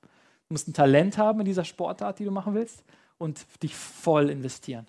Du 0.48 0.56
musst 0.56 0.68
ein 0.68 0.74
Talent 0.74 1.20
haben 1.20 1.42
in 1.42 1.46
dieser 1.46 1.64
Sportart, 1.64 2.18
die 2.18 2.26
du 2.26 2.32
machen 2.32 2.56
willst, 2.56 2.84
und 3.20 3.46
dich 3.62 3.76
voll 3.76 4.32
investieren. 4.32 4.88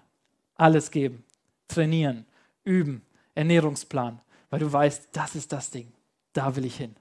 Alles 0.54 0.90
geben. 0.90 1.22
Trainieren, 1.68 2.24
üben, 2.64 3.02
Ernährungsplan, 3.34 4.20
weil 4.48 4.60
du 4.60 4.72
weißt, 4.72 5.10
das 5.12 5.34
ist 5.34 5.52
das 5.52 5.70
Ding. 5.70 5.92
Da 6.32 6.56
will 6.56 6.64
ich 6.64 6.76
hin. 6.76 6.96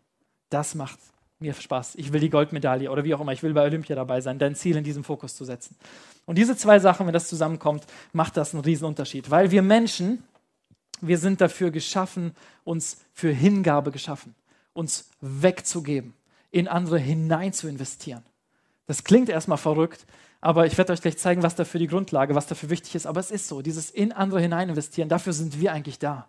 Das 0.50 0.76
macht 0.76 1.00
mir 1.40 1.54
Spaß. 1.54 1.96
Ich 1.96 2.12
will 2.12 2.20
die 2.20 2.30
Goldmedaille 2.30 2.92
oder 2.92 3.06
wie 3.06 3.16
auch 3.16 3.22
immer. 3.22 3.32
Ich 3.32 3.44
will 3.44 3.54
bei 3.54 3.64
Olympia 3.64 3.96
dabei 3.96 4.20
sein, 4.20 4.40
dein 4.40 4.56
Ziel 4.56 4.76
in 4.76 4.84
diesem 4.84 5.06
Fokus 5.06 5.38
zu 5.38 5.46
setzen. 5.46 5.78
Und 6.26 6.38
diese 6.38 6.58
zwei 6.58 6.80
Sachen, 6.80 7.08
wenn 7.08 7.14
das 7.14 7.30
zusammenkommt, 7.30 7.86
macht 8.12 8.36
das 8.36 8.54
einen 8.54 8.84
Unterschied. 8.84 9.32
Weil 9.32 9.52
wir 9.52 9.62
Menschen, 9.62 10.24
wir 11.02 11.18
sind 11.18 11.42
dafür 11.42 11.72
geschaffen, 11.72 12.36
uns 12.64 12.98
für 13.14 13.32
Hingabe 13.32 13.92
geschaffen, 13.92 14.36
uns 14.74 15.10
wegzugeben, 15.22 16.14
in 16.52 16.68
andere 16.68 17.00
hinein 17.00 17.54
zu 17.54 17.68
investieren. 17.68 18.24
Das 18.88 19.04
klingt 19.04 19.30
erstmal 19.30 19.58
verrückt, 19.58 20.06
aber 20.42 20.66
ich 20.66 20.78
werde 20.78 20.92
euch 20.94 21.02
gleich 21.02 21.18
zeigen, 21.18 21.44
was 21.44 21.56
dafür 21.56 21.80
die 21.80 21.88
Grundlage, 21.88 22.36
was 22.36 22.48
dafür 22.48 22.70
wichtig 22.70 22.96
ist. 22.96 23.08
Aber 23.08 23.20
es 23.20 23.32
ist 23.32 23.48
so, 23.48 23.62
dieses 23.62 23.90
in 23.90 24.12
andere 24.12 24.42
hinein 24.42 24.70
investieren, 24.70 25.10
dafür 25.10 25.34
sind 25.34 25.60
wir 25.60 25.72
eigentlich 25.72 26.00
da. 26.00 26.28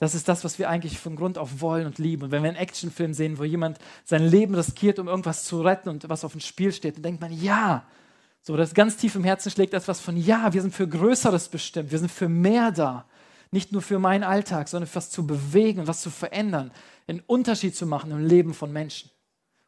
Das 0.00 0.16
ist 0.16 0.28
das, 0.28 0.42
was 0.42 0.58
wir 0.58 0.68
eigentlich 0.68 0.98
von 0.98 1.14
Grund 1.14 1.38
auf 1.38 1.60
wollen 1.60 1.86
und 1.86 1.98
lieben. 1.98 2.24
Und 2.24 2.30
wenn 2.32 2.42
wir 2.42 2.48
einen 2.48 2.58
Actionfilm 2.58 3.14
sehen, 3.14 3.38
wo 3.38 3.44
jemand 3.44 3.78
sein 4.04 4.24
Leben 4.26 4.56
riskiert, 4.56 4.98
um 4.98 5.06
irgendwas 5.06 5.44
zu 5.44 5.62
retten 5.62 5.88
und 5.88 6.08
was 6.08 6.24
auf 6.24 6.32
dem 6.32 6.40
Spiel 6.40 6.72
steht, 6.72 6.96
dann 6.96 7.04
denkt 7.04 7.20
man, 7.20 7.32
ja, 7.32 7.84
so 8.40 8.56
das 8.56 8.74
ganz 8.74 8.96
tief 8.96 9.14
im 9.14 9.22
Herzen 9.22 9.52
schlägt 9.52 9.74
etwas 9.74 10.00
von, 10.00 10.16
ja, 10.16 10.52
wir 10.52 10.60
sind 10.60 10.74
für 10.74 10.88
Größeres 10.88 11.48
bestimmt, 11.48 11.92
wir 11.92 12.00
sind 12.00 12.10
für 12.10 12.28
mehr 12.28 12.72
da. 12.72 13.04
Nicht 13.52 13.70
nur 13.70 13.82
für 13.82 13.98
meinen 13.98 14.24
Alltag, 14.24 14.66
sondern 14.68 14.88
für 14.88 14.96
was 14.96 15.10
zu 15.10 15.26
bewegen, 15.26 15.86
was 15.86 16.00
zu 16.00 16.10
verändern, 16.10 16.72
einen 17.06 17.20
Unterschied 17.20 17.76
zu 17.76 17.86
machen 17.86 18.10
im 18.10 18.26
Leben 18.26 18.54
von 18.54 18.72
Menschen. 18.72 19.10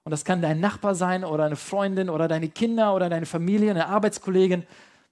Und 0.04 0.10
das 0.10 0.24
kann 0.24 0.42
dein 0.42 0.58
Nachbar 0.60 0.94
sein 0.94 1.24
oder 1.24 1.44
eine 1.44 1.56
Freundin 1.56 2.10
oder 2.10 2.26
deine 2.26 2.48
Kinder 2.48 2.94
oder 2.94 3.08
deine 3.08 3.26
Familie, 3.26 3.70
eine 3.70 3.86
Arbeitskollegin. 3.86 4.64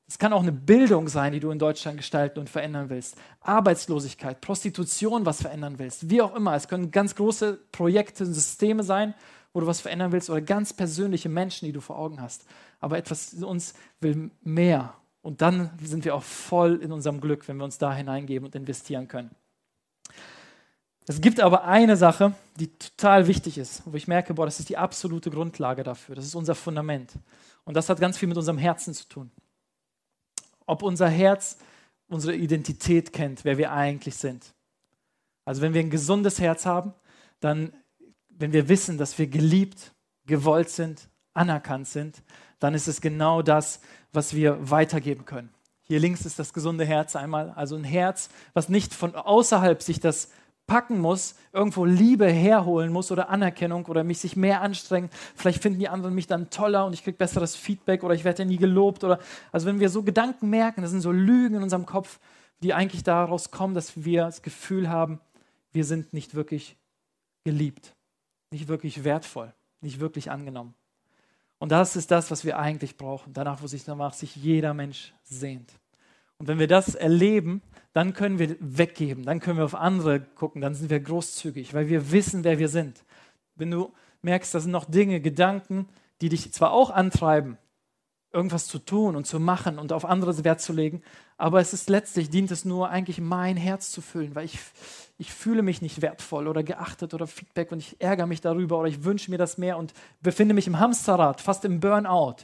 Es 0.07 0.19
kann 0.19 0.33
auch 0.33 0.43
eine 0.43 0.53
Bildung 0.53 1.09
sein, 1.09 1.33
die 1.33 1.41
du 1.41 1.51
in 1.51 1.59
Deutschland 1.59 1.97
gestalten 1.97 2.39
und 2.39 2.51
verändern 2.51 2.91
willst. 2.91 3.17
Arbeitslosigkeit, 3.41 4.41
Prostitution, 4.41 5.25
was 5.25 5.41
verändern 5.41 5.79
willst. 5.79 6.11
Wie 6.11 6.21
auch 6.21 6.35
immer. 6.35 6.55
Es 6.55 6.69
können 6.69 6.91
ganz 6.91 7.15
große 7.15 7.59
Projekte, 7.73 8.27
Systeme 8.27 8.85
sein, 8.85 9.15
wo 9.53 9.61
du 9.61 9.67
was 9.67 9.81
verändern 9.81 10.13
willst 10.13 10.29
oder 10.29 10.41
ganz 10.41 10.73
persönliche 10.73 11.29
Menschen, 11.29 11.67
die 11.67 11.73
du 11.73 11.81
vor 11.81 11.99
Augen 11.99 12.21
hast. 12.21 12.45
Aber 12.81 12.99
etwas 12.99 13.33
in 13.33 13.45
uns 13.45 13.75
will 14.01 14.31
mehr. 14.43 14.95
Und 15.23 15.41
dann 15.41 15.71
sind 15.81 16.05
wir 16.05 16.15
auch 16.15 16.23
voll 16.23 16.77
in 16.83 16.93
unserem 16.93 17.21
Glück, 17.21 17.47
wenn 17.49 17.57
wir 17.57 17.65
uns 17.65 17.79
da 17.79 17.95
hineingeben 17.95 18.45
und 18.45 18.55
investieren 18.55 19.09
können. 19.09 19.31
Es 21.07 21.21
gibt 21.21 21.41
aber 21.41 21.65
eine 21.65 21.97
Sache, 21.97 22.35
die 22.59 22.69
total 22.69 23.27
wichtig 23.27 23.59
ist, 23.59 23.83
wo 23.87 23.97
ich 23.97 24.07
merke, 24.07 24.35
boah, 24.35 24.45
das 24.45 24.61
ist 24.61 24.69
die 24.69 24.77
absolute 24.77 25.31
Grundlage 25.31 25.83
dafür. 25.83 26.15
Das 26.15 26.25
ist 26.25 26.35
unser 26.35 26.55
Fundament. 26.55 27.13
Und 27.65 27.75
das 27.77 27.89
hat 27.89 28.01
ganz 28.01 28.19
viel 28.19 28.29
mit 28.29 28.39
unserem 28.39 28.59
Herzen 28.59 28.95
zu 28.95 29.09
tun 29.09 29.31
ob 30.67 30.83
unser 30.83 31.09
Herz 31.09 31.59
unsere 32.09 32.35
Identität 32.35 33.13
kennt, 33.13 33.45
wer 33.45 33.59
wir 33.59 33.73
eigentlich 33.73 34.17
sind. 34.17 34.55
Also 35.45 35.63
wenn 35.63 35.75
wir 35.75 35.81
ein 35.81 35.91
gesundes 35.91 36.41
Herz 36.41 36.67
haben, 36.67 36.95
dann, 37.41 37.73
wenn 38.29 38.53
wir 38.53 38.69
wissen, 38.69 38.99
dass 38.99 39.19
wir 39.19 39.27
geliebt, 39.27 39.93
gewollt 40.27 40.69
sind, 40.69 41.09
anerkannt 41.35 41.89
sind, 41.89 42.23
dann 42.63 42.75
ist 42.75 42.89
es 42.89 43.01
genau 43.01 43.43
das, 43.43 43.81
was 44.13 44.35
wir 44.35 44.71
weitergeben 44.71 45.25
können. 45.25 45.51
Hier 45.83 45.99
links 45.99 46.25
ist 46.25 46.39
das 46.39 46.53
gesunde 46.53 46.85
Herz 46.85 47.17
einmal, 47.17 47.51
also 47.51 47.77
ein 47.77 47.85
Herz, 47.85 48.29
was 48.55 48.69
nicht 48.69 48.95
von 48.95 49.15
außerhalb 49.15 49.83
sich 49.83 50.01
das 50.01 50.31
packen 50.67 51.01
muss, 51.01 51.35
irgendwo 51.53 51.85
Liebe 51.85 52.27
herholen 52.31 52.93
muss 52.93 53.11
oder 53.11 53.29
Anerkennung 53.31 53.87
oder 53.87 54.05
mich 54.05 54.21
sich 54.21 54.37
mehr 54.37 54.61
anstrengen. 54.61 55.11
Vielleicht 55.35 55.61
finden 55.61 55.81
die 55.81 55.89
anderen 55.89 56.15
mich 56.15 56.29
dann 56.29 56.51
toller 56.51 56.87
und 56.87 56.93
ich 56.93 57.03
kriege 57.03 57.17
besseres 57.17 57.57
Feedback 57.57 58.05
oder 58.05 58.15
ich 58.15 58.25
werde 58.25 58.45
ja 58.45 58.49
nie 58.49 58.59
gelobt. 58.59 59.03
Oder, 59.03 59.19
also 59.51 59.67
wenn 59.67 59.81
wir 59.81 59.89
so 59.89 60.03
Gedanken 60.03 60.49
merken, 60.49 60.83
das 60.83 60.93
sind 60.93 61.01
so 61.01 61.11
Lügen 61.11 61.57
in 61.57 61.63
unserem 61.63 61.85
Kopf, 61.85 62.21
die 62.63 62.75
eigentlich 62.75 63.03
daraus 63.03 63.51
kommen, 63.51 63.75
dass 63.75 64.05
wir 64.05 64.27
das 64.27 64.43
Gefühl 64.43 64.89
haben, 64.89 65.21
wir 65.73 65.85
sind 65.85 66.13
nicht 66.13 66.35
wirklich 66.35 66.77
geliebt, 67.45 67.95
nicht 68.51 68.69
wirklich 68.69 69.03
wertvoll, 69.03 69.53
nicht 69.81 69.99
wirklich 69.99 70.31
angenommen. 70.31 70.75
Und 71.63 71.71
das 71.71 71.95
ist 71.95 72.11
das, 72.11 72.29
was 72.33 72.45
wir 72.45 72.59
eigentlich 72.59 72.97
brauchen, 72.97 73.35
danach, 73.35 73.63
wo 73.63 73.69
sich 73.69 73.85
danach 73.85 74.15
sich 74.15 74.35
jeder 74.35 74.75
Mensch 74.75 75.15
sehnt. 75.23 75.71
Und 76.39 76.49
wenn 76.49 76.59
wir 76.59 76.67
das 76.67 76.97
erleben, 76.97 77.63
dann 77.93 78.15
können 78.15 78.41
wir 78.41 78.57
weggeben, 78.59 79.25
dann 79.25 79.39
können 79.39 79.59
wir 79.59 79.65
auf 79.65 79.77
andere 79.77 80.19
gucken, 80.19 80.61
dann 80.61 80.75
sind 80.75 80.91
wir 80.91 80.99
großzügig, 80.99 81.73
weil 81.73 81.89
wir 81.89 82.11
wissen, 82.11 82.43
wer 82.43 82.59
wir 82.59 82.69
sind. 82.69 83.05
Wenn 83.55 83.71
du 83.71 83.93
merkst, 84.23 84.53
das 84.53 84.65
sind 84.65 84.73
noch 84.73 84.87
Dinge, 84.87 85.21
Gedanken, 85.21 85.89
die 86.21 86.31
dich 86.31 86.53
zwar 86.53 86.73
auch 86.73 86.91
antreiben, 86.91 87.59
irgendwas 88.33 88.67
zu 88.67 88.79
tun 88.79 89.17
und 89.17 89.27
zu 89.27 89.39
machen 89.39 89.79
und 89.79 89.93
auf 89.93 90.05
anderes 90.05 90.45
Wert 90.45 90.61
zu 90.61 90.73
legen, 90.73 91.03
aber 91.37 91.61
es 91.61 91.73
ist 91.73 91.89
letztlich, 91.91 92.31
dient 92.31 92.51
es 92.51 92.65
nur 92.65 92.89
eigentlich 92.89 93.21
mein 93.21 93.57
Herz 93.57 93.91
zu 93.91 94.01
füllen, 94.01 94.35
weil 94.35 94.45
ich, 94.45 94.59
ich 95.19 95.33
fühle 95.33 95.63
mich 95.63 95.83
nicht 95.83 96.03
wertvoll 96.03 96.49
oder 96.49 96.63
geachtet 96.63 97.15
oder 97.15 97.27
Feedback 97.27 97.73
und 97.73 97.79
ich 97.79 98.01
ärgere 98.01 98.27
mich 98.27 98.41
darüber 98.41 98.79
oder 98.79 98.89
ich 98.89 99.05
wünsche 99.05 99.31
mir 99.31 99.39
das 99.39 99.59
mehr 99.59 99.77
und 99.77 99.93
befinde 100.21 100.55
mich 100.55 100.67
im 100.67 100.79
Hamsterrad, 100.79 101.41
fast 101.41 101.65
im 101.65 101.81
Burnout. 101.81 102.37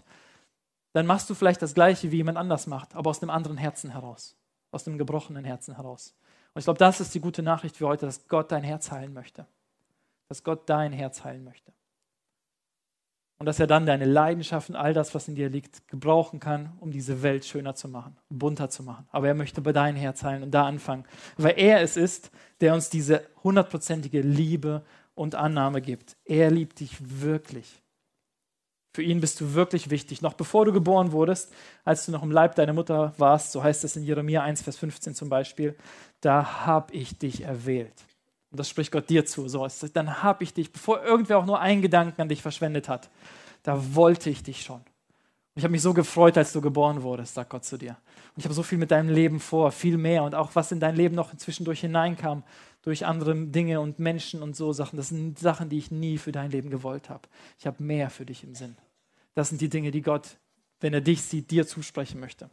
Dann 0.92 1.06
machst 1.06 1.30
du 1.30 1.34
vielleicht 1.34 1.62
das 1.62 1.74
Gleiche, 1.74 2.10
wie 2.12 2.16
jemand 2.16 2.38
anders 2.38 2.66
macht, 2.66 2.94
aber 2.94 3.10
aus 3.10 3.22
einem 3.22 3.30
anderen 3.30 3.56
Herzen 3.56 3.90
heraus 3.90 4.38
aus 4.70 4.84
dem 4.84 4.98
gebrochenen 4.98 5.44
Herzen 5.44 5.76
heraus. 5.76 6.14
Und 6.54 6.60
ich 6.60 6.64
glaube, 6.64 6.78
das 6.78 7.00
ist 7.00 7.14
die 7.14 7.20
gute 7.20 7.42
Nachricht 7.42 7.76
für 7.76 7.86
heute, 7.86 8.06
dass 8.06 8.26
Gott 8.28 8.52
dein 8.52 8.64
Herz 8.64 8.90
heilen 8.90 9.12
möchte. 9.12 9.46
Dass 10.28 10.44
Gott 10.44 10.68
dein 10.68 10.92
Herz 10.92 11.24
heilen 11.24 11.44
möchte. 11.44 11.72
Und 13.38 13.46
dass 13.46 13.60
er 13.60 13.68
dann 13.68 13.86
deine 13.86 14.04
Leidenschaften, 14.04 14.74
all 14.74 14.92
das, 14.92 15.14
was 15.14 15.28
in 15.28 15.36
dir 15.36 15.48
liegt, 15.48 15.86
gebrauchen 15.86 16.40
kann, 16.40 16.72
um 16.80 16.90
diese 16.90 17.22
Welt 17.22 17.44
schöner 17.44 17.76
zu 17.76 17.88
machen, 17.88 18.16
bunter 18.28 18.68
zu 18.68 18.82
machen. 18.82 19.06
Aber 19.12 19.28
er 19.28 19.34
möchte 19.34 19.60
bei 19.60 19.72
deinem 19.72 19.96
Herz 19.96 20.24
heilen 20.24 20.42
und 20.42 20.50
da 20.50 20.66
anfangen. 20.66 21.04
Weil 21.36 21.54
er 21.56 21.80
es 21.80 21.96
ist, 21.96 22.32
der 22.60 22.74
uns 22.74 22.90
diese 22.90 23.22
hundertprozentige 23.44 24.22
Liebe 24.22 24.82
und 25.14 25.36
Annahme 25.36 25.80
gibt. 25.80 26.16
Er 26.24 26.50
liebt 26.50 26.80
dich 26.80 26.96
wirklich. 27.20 27.80
Für 28.92 29.02
ihn 29.02 29.20
bist 29.20 29.40
du 29.40 29.54
wirklich 29.54 29.90
wichtig. 29.90 30.22
Noch 30.22 30.34
bevor 30.34 30.64
du 30.64 30.72
geboren 30.72 31.12
wurdest, 31.12 31.52
als 31.84 32.06
du 32.06 32.10
noch 32.10 32.24
im 32.24 32.32
Leib 32.32 32.56
deiner 32.56 32.72
Mutter 32.72 33.14
warst, 33.18 33.52
so 33.52 33.62
heißt 33.62 33.84
es 33.84 33.94
in 33.94 34.02
Jeremia 34.02 34.42
1, 34.42 34.62
Vers 34.62 34.78
15 34.78 35.14
zum 35.14 35.28
Beispiel, 35.28 35.76
da 36.20 36.66
habe 36.66 36.92
ich 36.92 37.16
dich 37.16 37.42
erwählt. 37.42 37.94
Und 38.50 38.58
das 38.58 38.68
spricht 38.68 38.92
Gott 38.92 39.08
dir 39.10 39.26
zu. 39.26 39.48
So, 39.48 39.66
dann 39.92 40.22
habe 40.22 40.44
ich 40.44 40.54
dich, 40.54 40.72
bevor 40.72 41.02
irgendwer 41.02 41.38
auch 41.38 41.46
nur 41.46 41.60
einen 41.60 41.82
Gedanken 41.82 42.20
an 42.20 42.28
dich 42.28 42.42
verschwendet 42.42 42.88
hat, 42.88 43.10
da 43.62 43.94
wollte 43.94 44.30
ich 44.30 44.42
dich 44.42 44.62
schon. 44.62 44.76
Und 44.78 45.56
ich 45.56 45.64
habe 45.64 45.72
mich 45.72 45.82
so 45.82 45.92
gefreut, 45.92 46.38
als 46.38 46.52
du 46.52 46.60
geboren 46.60 47.02
wurdest, 47.02 47.34
sagt 47.34 47.50
Gott 47.50 47.64
zu 47.64 47.76
dir. 47.76 47.90
Und 47.90 48.38
ich 48.38 48.44
habe 48.44 48.54
so 48.54 48.62
viel 48.62 48.78
mit 48.78 48.90
deinem 48.90 49.10
Leben 49.10 49.40
vor, 49.40 49.72
viel 49.72 49.98
mehr. 49.98 50.22
Und 50.22 50.34
auch 50.34 50.54
was 50.54 50.72
in 50.72 50.80
dein 50.80 50.96
Leben 50.96 51.14
noch 51.14 51.36
zwischendurch 51.36 51.80
hineinkam, 51.80 52.44
durch 52.82 53.04
andere 53.04 53.34
Dinge 53.34 53.80
und 53.80 53.98
Menschen 53.98 54.42
und 54.42 54.56
so 54.56 54.72
Sachen. 54.72 54.96
Das 54.96 55.08
sind 55.08 55.38
Sachen, 55.38 55.68
die 55.68 55.78
ich 55.78 55.90
nie 55.90 56.16
für 56.16 56.32
dein 56.32 56.50
Leben 56.50 56.70
gewollt 56.70 57.10
habe. 57.10 57.28
Ich 57.58 57.66
habe 57.66 57.82
mehr 57.82 58.08
für 58.08 58.24
dich 58.24 58.44
im 58.44 58.54
Sinn. 58.54 58.76
Das 59.34 59.50
sind 59.50 59.60
die 59.60 59.68
Dinge, 59.68 59.90
die 59.90 60.02
Gott, 60.02 60.38
wenn 60.80 60.94
er 60.94 61.00
dich 61.00 61.22
sieht, 61.22 61.50
dir 61.50 61.66
zusprechen 61.66 62.20
möchte. 62.20 62.48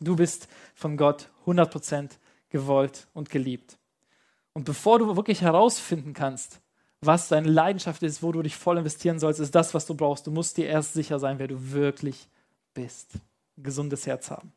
Du 0.00 0.16
bist 0.16 0.48
von 0.74 0.96
Gott 0.96 1.30
100% 1.46 2.10
gewollt 2.48 3.06
und 3.14 3.30
geliebt. 3.30 3.78
Und 4.56 4.64
bevor 4.64 4.98
du 4.98 5.14
wirklich 5.16 5.42
herausfinden 5.42 6.14
kannst, 6.14 6.62
was 7.02 7.28
deine 7.28 7.46
Leidenschaft 7.46 8.02
ist, 8.02 8.22
wo 8.22 8.32
du 8.32 8.40
dich 8.40 8.56
voll 8.56 8.78
investieren 8.78 9.18
sollst, 9.18 9.38
ist 9.38 9.54
das, 9.54 9.74
was 9.74 9.84
du 9.84 9.94
brauchst. 9.94 10.26
Du 10.26 10.30
musst 10.30 10.56
dir 10.56 10.66
erst 10.66 10.94
sicher 10.94 11.18
sein, 11.18 11.38
wer 11.38 11.46
du 11.46 11.72
wirklich 11.72 12.26
bist. 12.72 13.16
Ein 13.58 13.64
gesundes 13.64 14.06
Herz 14.06 14.30
haben. 14.30 14.54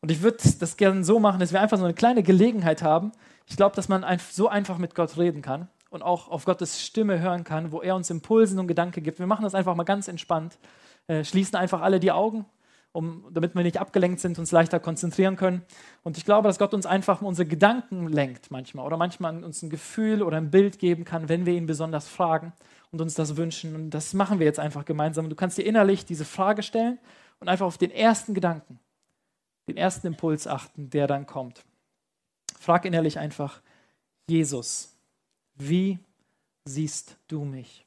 Und 0.00 0.10
ich 0.10 0.22
würde 0.22 0.38
das 0.58 0.76
gerne 0.76 1.04
so 1.04 1.20
machen, 1.20 1.38
dass 1.38 1.52
wir 1.52 1.60
einfach 1.60 1.78
so 1.78 1.84
eine 1.84 1.94
kleine 1.94 2.24
Gelegenheit 2.24 2.82
haben. 2.82 3.12
Ich 3.46 3.56
glaube, 3.56 3.76
dass 3.76 3.88
man 3.88 4.04
so 4.32 4.48
einfach 4.48 4.78
mit 4.78 4.96
Gott 4.96 5.16
reden 5.16 5.42
kann 5.42 5.68
und 5.90 6.02
auch 6.02 6.26
auf 6.26 6.44
Gottes 6.44 6.82
Stimme 6.82 7.20
hören 7.20 7.44
kann, 7.44 7.70
wo 7.70 7.82
er 7.82 7.94
uns 7.94 8.10
Impulsen 8.10 8.58
und 8.58 8.66
Gedanken 8.66 9.04
gibt. 9.04 9.20
Wir 9.20 9.28
machen 9.28 9.44
das 9.44 9.54
einfach 9.54 9.76
mal 9.76 9.84
ganz 9.84 10.08
entspannt, 10.08 10.58
äh, 11.06 11.22
schließen 11.22 11.54
einfach 11.54 11.82
alle 11.82 12.00
die 12.00 12.10
Augen, 12.10 12.46
um, 12.92 13.24
damit 13.30 13.54
wir 13.54 13.62
nicht 13.62 13.78
abgelenkt 13.78 14.20
sind, 14.20 14.38
uns 14.38 14.50
leichter 14.50 14.80
konzentrieren 14.80 15.36
können. 15.36 15.62
Und 16.02 16.18
ich 16.18 16.24
glaube, 16.24 16.48
dass 16.48 16.58
Gott 16.58 16.74
uns 16.74 16.86
einfach 16.86 17.22
unsere 17.22 17.46
Gedanken 17.48 18.08
lenkt 18.08 18.50
manchmal 18.50 18.84
oder 18.84 18.96
manchmal 18.96 19.44
uns 19.44 19.62
ein 19.62 19.70
Gefühl 19.70 20.22
oder 20.22 20.36
ein 20.36 20.50
Bild 20.50 20.78
geben 20.78 21.04
kann, 21.04 21.28
wenn 21.28 21.46
wir 21.46 21.54
ihn 21.54 21.66
besonders 21.66 22.08
fragen 22.08 22.52
und 22.90 23.00
uns 23.00 23.14
das 23.14 23.36
wünschen. 23.36 23.74
Und 23.74 23.90
das 23.90 24.14
machen 24.14 24.38
wir 24.38 24.46
jetzt 24.46 24.58
einfach 24.58 24.84
gemeinsam. 24.84 25.28
Du 25.28 25.36
kannst 25.36 25.58
dir 25.58 25.64
innerlich 25.64 26.04
diese 26.04 26.24
Frage 26.24 26.62
stellen 26.62 26.98
und 27.38 27.48
einfach 27.48 27.66
auf 27.66 27.78
den 27.78 27.90
ersten 27.90 28.34
Gedanken, 28.34 28.80
den 29.68 29.76
ersten 29.76 30.08
Impuls 30.08 30.46
achten, 30.46 30.90
der 30.90 31.06
dann 31.06 31.26
kommt. 31.26 31.64
Frag 32.58 32.84
innerlich 32.84 33.18
einfach, 33.18 33.62
Jesus, 34.28 34.96
wie 35.54 35.98
siehst 36.64 37.16
du 37.28 37.44
mich? 37.44 37.86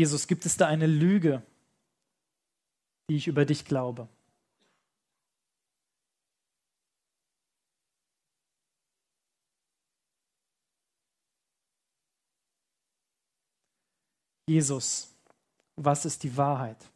Jesus, 0.00 0.26
gibt 0.26 0.46
es 0.46 0.56
da 0.56 0.66
eine 0.66 0.86
Lüge, 0.86 1.42
die 3.10 3.16
ich 3.16 3.26
über 3.26 3.44
dich 3.44 3.66
glaube? 3.66 4.08
Jesus, 14.48 15.14
was 15.76 16.06
ist 16.06 16.22
die 16.22 16.34
Wahrheit? 16.34 16.89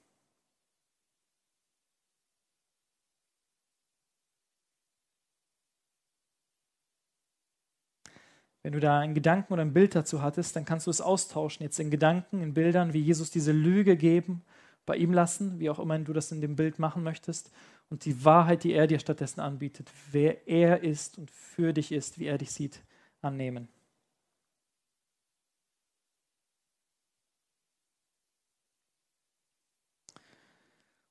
Wenn 8.65 8.73
du 8.73 8.81
da 8.81 8.99
einen 8.99 9.13
Gedanken 9.15 9.53
oder 9.53 9.61
ein 9.61 9.75
Bild 9.75 9.95
dazu 9.95 10.23
hattest, 10.23 10.57
dann 10.57 10.65
kannst 10.65 10.87
du 10.87 10.91
es 10.91 11.03
austauschen, 11.03 11.63
jetzt 11.63 11.79
in 11.79 11.91
Gedanken, 11.91 12.41
in 12.41 12.55
Bildern, 12.55 12.95
wie 12.95 13.01
Jesus 13.01 13.31
diese 13.31 13.53
Lüge 13.53 13.95
geben, 13.95 14.43
bei 14.87 14.97
ihm 14.97 15.13
lassen, 15.13 15.59
wie 15.61 15.69
auch 15.69 15.79
immer 15.79 15.99
du 15.99 16.15
das 16.15 16.33
in 16.33 16.41
dem 16.41 16.57
Bild 16.57 16.79
machen 16.79 17.03
möchtest, 17.03 17.53
und 17.91 18.07
die 18.07 18.25
Wahrheit, 18.25 18.65
die 18.65 18.73
er 18.73 18.87
dir 18.87 18.99
stattdessen 18.99 19.41
anbietet, 19.41 19.91
wer 20.11 20.49
er 20.49 20.83
ist 20.83 21.19
und 21.19 21.31
für 21.31 21.75
dich 21.75 21.93
ist, 21.93 22.19
wie 22.19 22.25
er 22.25 22.39
dich 22.39 22.53
sieht, 22.53 22.81
annehmen. 23.21 23.69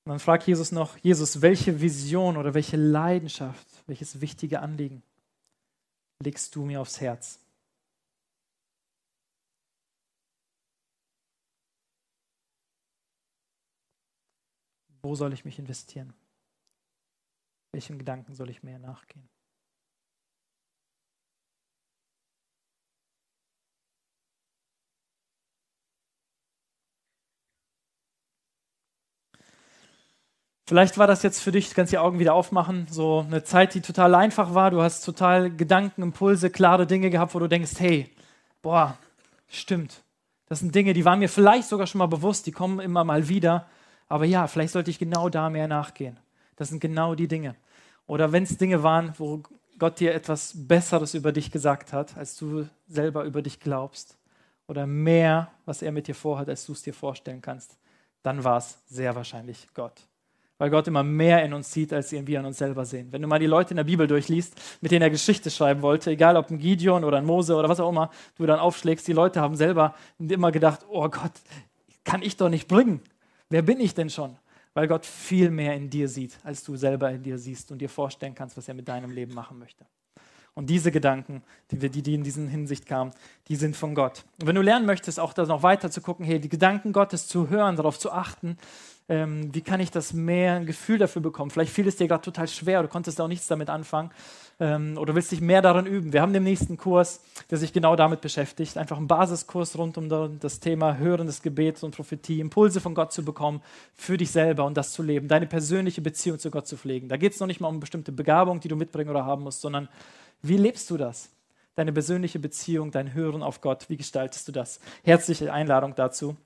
Und 0.05 0.09
dann 0.09 0.19
fragt 0.19 0.47
Jesus 0.47 0.71
noch, 0.71 0.97
Jesus, 0.97 1.43
welche 1.43 1.79
Vision 1.79 2.35
oder 2.35 2.55
welche 2.55 2.77
Leidenschaft, 2.77 3.67
welches 3.85 4.21
wichtige 4.21 4.59
Anliegen 4.59 5.03
legst 6.19 6.55
du 6.55 6.65
mir 6.65 6.81
aufs 6.81 6.99
Herz? 6.99 7.42
Wo 15.03 15.15
soll 15.15 15.33
ich 15.33 15.43
mich 15.43 15.59
investieren? 15.59 16.13
Welchen 17.73 17.97
Gedanken 17.97 18.33
soll 18.35 18.49
ich 18.49 18.63
mehr 18.63 18.79
nachgehen? 18.79 19.27
Vielleicht 30.65 30.97
war 30.97 31.07
das 31.07 31.23
jetzt 31.23 31.41
für 31.41 31.51
dich, 31.51 31.67
du 31.67 31.75
kannst 31.75 31.91
die 31.91 31.97
Augen 31.97 32.19
wieder 32.19 32.33
aufmachen, 32.33 32.87
so 32.89 33.19
eine 33.19 33.43
Zeit, 33.43 33.73
die 33.73 33.81
total 33.81 34.15
einfach 34.15 34.53
war. 34.53 34.71
Du 34.71 34.81
hast 34.81 35.01
total 35.03 35.53
Gedanken, 35.53 36.01
Impulse, 36.01 36.49
klare 36.49 36.87
Dinge 36.87 37.09
gehabt, 37.09 37.35
wo 37.35 37.39
du 37.39 37.49
denkst, 37.49 37.73
hey, 37.79 38.09
boah, 38.61 38.97
stimmt. 39.49 40.01
Das 40.47 40.59
sind 40.59 40.73
Dinge, 40.73 40.93
die 40.93 41.03
waren 41.03 41.19
mir 41.19 41.27
vielleicht 41.27 41.67
sogar 41.67 41.87
schon 41.87 41.99
mal 41.99 42.07
bewusst, 42.07 42.45
die 42.47 42.53
kommen 42.53 42.79
immer 42.79 43.03
mal 43.03 43.27
wieder. 43.27 43.67
Aber 44.07 44.25
ja, 44.25 44.47
vielleicht 44.47 44.73
sollte 44.73 44.91
ich 44.91 44.99
genau 44.99 45.29
da 45.29 45.49
mehr 45.49 45.67
nachgehen. 45.67 46.19
Das 46.55 46.69
sind 46.69 46.79
genau 46.79 47.15
die 47.15 47.27
Dinge. 47.27 47.55
Oder 48.05 48.31
wenn 48.31 48.43
es 48.43 48.57
Dinge 48.57 48.83
waren, 48.83 49.13
wo 49.17 49.41
Gott 49.79 49.99
dir 49.99 50.13
etwas 50.13 50.53
Besseres 50.55 51.13
über 51.13 51.31
dich 51.31 51.51
gesagt 51.51 51.93
hat, 51.93 52.15
als 52.17 52.37
du 52.37 52.67
selber 52.87 53.23
über 53.23 53.41
dich 53.41 53.59
glaubst. 53.59 54.17
Oder 54.67 54.85
mehr, 54.85 55.51
was 55.65 55.81
er 55.81 55.91
mit 55.91 56.07
dir 56.07 56.15
vorhat, 56.15 56.49
als 56.49 56.65
du 56.65 56.73
es 56.73 56.83
dir 56.83 56.93
vorstellen 56.93 57.41
kannst, 57.41 57.77
dann 58.21 58.43
war 58.43 58.57
es 58.57 58.79
sehr 58.87 59.15
wahrscheinlich 59.15 59.67
Gott 59.73 60.07
weil 60.63 60.69
Gott 60.69 60.87
immer 60.87 61.03
mehr 61.03 61.43
in 61.43 61.51
uns 61.51 61.73
sieht, 61.73 61.91
als 61.91 62.13
wir 62.13 62.39
an 62.39 62.45
uns 62.45 62.57
selber 62.57 62.85
sehen. 62.85 63.09
Wenn 63.11 63.21
du 63.21 63.27
mal 63.27 63.37
die 63.37 63.47
Leute 63.47 63.71
in 63.71 63.75
der 63.75 63.83
Bibel 63.83 64.07
durchliest, 64.07 64.55
mit 64.79 64.91
denen 64.91 65.01
er 65.01 65.09
Geschichte 65.09 65.51
schreiben 65.51 65.81
wollte, 65.81 66.11
egal 66.11 66.37
ob 66.37 66.49
ein 66.49 66.57
Gideon 66.57 67.03
oder 67.03 67.17
ein 67.17 67.25
Mose 67.25 67.55
oder 67.55 67.67
was 67.67 67.81
auch 67.81 67.89
immer 67.89 68.11
du 68.37 68.45
dann 68.45 68.59
aufschlägst, 68.59 69.05
die 69.05 69.11
Leute 69.11 69.41
haben 69.41 69.57
selber 69.57 69.93
immer 70.19 70.53
gedacht, 70.53 70.85
oh 70.89 71.09
Gott, 71.09 71.33
kann 72.05 72.21
ich 72.21 72.37
doch 72.37 72.47
nicht 72.47 72.69
bringen. 72.69 73.01
Wer 73.53 73.61
bin 73.61 73.79
ich 73.79 73.93
denn 73.93 74.09
schon? 74.09 74.35
Weil 74.73 74.87
Gott 74.87 75.05
viel 75.05 75.51
mehr 75.51 75.75
in 75.75 75.87
dir 75.87 76.09
sieht, 76.09 76.39
als 76.43 76.63
du 76.63 76.75
selber 76.75 77.11
in 77.11 77.21
dir 77.21 77.37
siehst 77.37 77.71
und 77.71 77.77
dir 77.77 77.87
vorstellen 77.87 78.33
kannst, 78.33 78.57
was 78.57 78.67
er 78.67 78.73
mit 78.73 78.87
deinem 78.87 79.11
Leben 79.11 79.35
machen 79.35 79.59
möchte. 79.59 79.85
Und 80.55 80.71
diese 80.71 80.91
Gedanken, 80.91 81.43
die, 81.69 81.77
die 81.77 82.15
in 82.15 82.23
diesen 82.23 82.47
Hinsicht 82.47 82.87
kamen, 82.87 83.11
die 83.49 83.55
sind 83.55 83.75
von 83.75 83.93
Gott. 83.93 84.25
Und 84.41 84.47
wenn 84.47 84.55
du 84.55 84.63
lernen 84.63 84.87
möchtest, 84.87 85.19
auch 85.19 85.33
da 85.33 85.45
noch 85.45 85.61
weiter 85.61 85.91
zu 85.91 86.01
gucken, 86.01 86.25
hey, 86.25 86.39
die 86.39 86.49
Gedanken 86.49 86.93
Gottes 86.93 87.27
zu 87.27 87.49
hören, 87.49 87.75
darauf 87.75 87.99
zu 87.99 88.11
achten, 88.11 88.57
ähm, 89.07 89.53
wie 89.53 89.61
kann 89.61 89.79
ich 89.79 89.91
das 89.91 90.13
mehr 90.13 90.53
ein 90.53 90.65
Gefühl 90.65 90.97
dafür 90.97 91.21
bekommen? 91.21 91.51
Vielleicht 91.51 91.73
fiel 91.73 91.87
es 91.87 91.95
dir 91.95 92.07
gerade 92.07 92.23
total 92.23 92.47
schwer, 92.47 92.81
du 92.81 92.87
konntest 92.87 93.21
auch 93.21 93.27
nichts 93.27 93.45
damit 93.45 93.69
anfangen 93.69 94.09
ähm, 94.59 94.97
oder 94.97 95.15
willst 95.15 95.31
dich 95.31 95.41
mehr 95.41 95.61
daran 95.61 95.85
üben. 95.85 96.13
Wir 96.13 96.21
haben 96.21 96.33
den 96.33 96.43
nächsten 96.43 96.77
Kurs, 96.77 97.21
der 97.49 97.57
sich 97.57 97.73
genau 97.73 97.95
damit 97.95 98.21
beschäftigt, 98.21 98.77
einfach 98.77 98.97
ein 98.97 99.07
Basiskurs 99.07 99.77
rund 99.77 99.97
um 99.97 100.39
das 100.39 100.59
Thema 100.59 100.97
Hören 100.97 101.27
des 101.27 101.41
Gebets 101.41 101.83
und 101.83 101.95
Prophetie, 101.95 102.39
Impulse 102.39 102.81
von 102.81 102.95
Gott 102.95 103.11
zu 103.11 103.23
bekommen 103.25 103.61
für 103.95 104.17
dich 104.17 104.31
selber 104.31 104.65
und 104.65 104.77
das 104.77 104.93
zu 104.93 105.03
leben, 105.03 105.27
deine 105.27 105.47
persönliche 105.47 106.01
Beziehung 106.01 106.39
zu 106.39 106.51
Gott 106.51 106.67
zu 106.67 106.77
pflegen. 106.77 107.09
Da 107.09 107.17
geht 107.17 107.33
es 107.33 107.39
noch 107.39 107.47
nicht 107.47 107.59
mal 107.59 107.67
um 107.67 107.79
bestimmte 107.79 108.11
Begabung, 108.11 108.59
die 108.59 108.67
du 108.67 108.75
mitbringen 108.75 109.09
oder 109.09 109.25
haben 109.25 109.43
musst, 109.43 109.61
sondern 109.61 109.89
wie 110.41 110.57
lebst 110.57 110.89
du 110.89 110.97
das? 110.97 111.29
Deine 111.75 111.91
persönliche 111.91 112.37
Beziehung, 112.37 112.91
dein 112.91 113.13
Hören 113.13 113.41
auf 113.41 113.61
Gott, 113.61 113.89
wie 113.89 113.97
gestaltest 113.97 114.47
du 114.47 114.51
das? 114.51 114.79
Herzliche 115.03 115.51
Einladung 115.51 115.95
dazu 115.95 116.37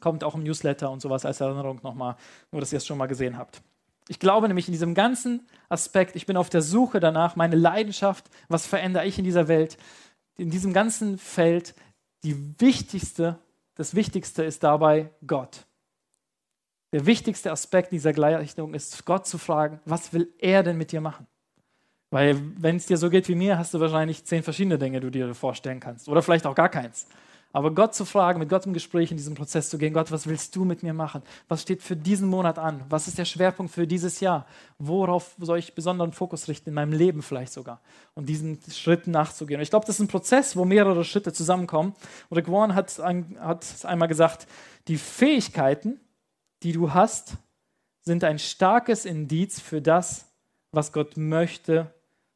kommt 0.00 0.24
auch 0.24 0.34
im 0.34 0.42
Newsletter 0.42 0.90
und 0.90 1.00
sowas 1.00 1.24
als 1.24 1.40
Erinnerung 1.40 1.80
nochmal, 1.82 2.16
nur 2.52 2.60
dass 2.60 2.72
ihr 2.72 2.78
es 2.78 2.86
schon 2.86 2.98
mal 2.98 3.06
gesehen 3.06 3.38
habt. 3.38 3.62
Ich 4.08 4.18
glaube 4.18 4.46
nämlich 4.46 4.68
in 4.68 4.72
diesem 4.72 4.94
ganzen 4.94 5.46
Aspekt, 5.68 6.14
ich 6.14 6.26
bin 6.26 6.36
auf 6.36 6.48
der 6.48 6.62
Suche 6.62 7.00
danach, 7.00 7.36
meine 7.36 7.56
Leidenschaft, 7.56 8.30
was 8.48 8.66
verändere 8.66 9.06
ich 9.06 9.18
in 9.18 9.24
dieser 9.24 9.48
Welt, 9.48 9.76
in 10.36 10.50
diesem 10.50 10.72
ganzen 10.72 11.18
Feld, 11.18 11.74
die 12.22 12.60
wichtigste, 12.60 13.38
das 13.74 13.94
Wichtigste 13.94 14.44
ist 14.44 14.62
dabei 14.62 15.10
Gott. 15.26 15.66
Der 16.92 17.04
wichtigste 17.04 17.50
Aspekt 17.50 17.92
dieser 17.92 18.12
Gleichung 18.12 18.74
ist, 18.74 19.04
Gott 19.04 19.26
zu 19.26 19.38
fragen, 19.38 19.80
was 19.84 20.12
will 20.12 20.32
er 20.38 20.62
denn 20.62 20.78
mit 20.78 20.92
dir 20.92 21.00
machen? 21.00 21.26
Weil 22.10 22.40
wenn 22.58 22.76
es 22.76 22.86
dir 22.86 22.96
so 22.96 23.10
geht 23.10 23.28
wie 23.28 23.34
mir, 23.34 23.58
hast 23.58 23.74
du 23.74 23.80
wahrscheinlich 23.80 24.24
zehn 24.24 24.42
verschiedene 24.42 24.78
Dinge, 24.78 25.00
die 25.00 25.06
du 25.06 25.10
dir 25.10 25.34
vorstellen 25.34 25.80
kannst. 25.80 26.08
Oder 26.08 26.22
vielleicht 26.22 26.46
auch 26.46 26.54
gar 26.54 26.68
keins. 26.68 27.06
Aber 27.56 27.70
Gott 27.70 27.94
zu 27.94 28.04
fragen, 28.04 28.38
mit 28.38 28.50
Gott 28.50 28.66
im 28.66 28.74
Gespräch 28.74 29.10
in 29.10 29.16
diesem 29.16 29.34
Prozess 29.34 29.70
zu 29.70 29.78
gehen, 29.78 29.94
Gott, 29.94 30.12
was 30.12 30.26
willst 30.26 30.54
du 30.54 30.66
mit 30.66 30.82
mir 30.82 30.92
machen? 30.92 31.22
Was 31.48 31.62
steht 31.62 31.82
für 31.82 31.96
diesen 31.96 32.28
Monat 32.28 32.58
an? 32.58 32.84
Was 32.90 33.08
ist 33.08 33.16
der 33.16 33.24
Schwerpunkt 33.24 33.72
für 33.72 33.86
dieses 33.86 34.20
Jahr? 34.20 34.44
Worauf 34.78 35.34
soll 35.40 35.58
ich 35.58 35.74
besonderen 35.74 36.12
Fokus 36.12 36.48
richten, 36.48 36.68
in 36.68 36.74
meinem 36.74 36.92
Leben 36.92 37.22
vielleicht 37.22 37.54
sogar? 37.54 37.80
Und 38.12 38.28
diesen 38.28 38.60
Schritten 38.70 39.10
nachzugehen. 39.10 39.58
Und 39.58 39.62
ich 39.62 39.70
glaube, 39.70 39.86
das 39.86 39.94
ist 39.94 40.00
ein 40.00 40.08
Prozess, 40.08 40.54
wo 40.54 40.66
mehrere 40.66 41.02
Schritte 41.02 41.32
zusammenkommen. 41.32 41.94
Rick 42.30 42.52
Warren 42.52 42.74
hat, 42.74 42.98
hat 42.98 43.86
einmal 43.86 44.08
gesagt, 44.08 44.46
die 44.86 44.98
Fähigkeiten, 44.98 45.98
die 46.62 46.72
du 46.72 46.92
hast, 46.92 47.38
sind 48.02 48.22
ein 48.22 48.38
starkes 48.38 49.06
Indiz 49.06 49.60
für 49.60 49.80
das, 49.80 50.26
was 50.72 50.92
Gott 50.92 51.16
möchte, 51.16 51.90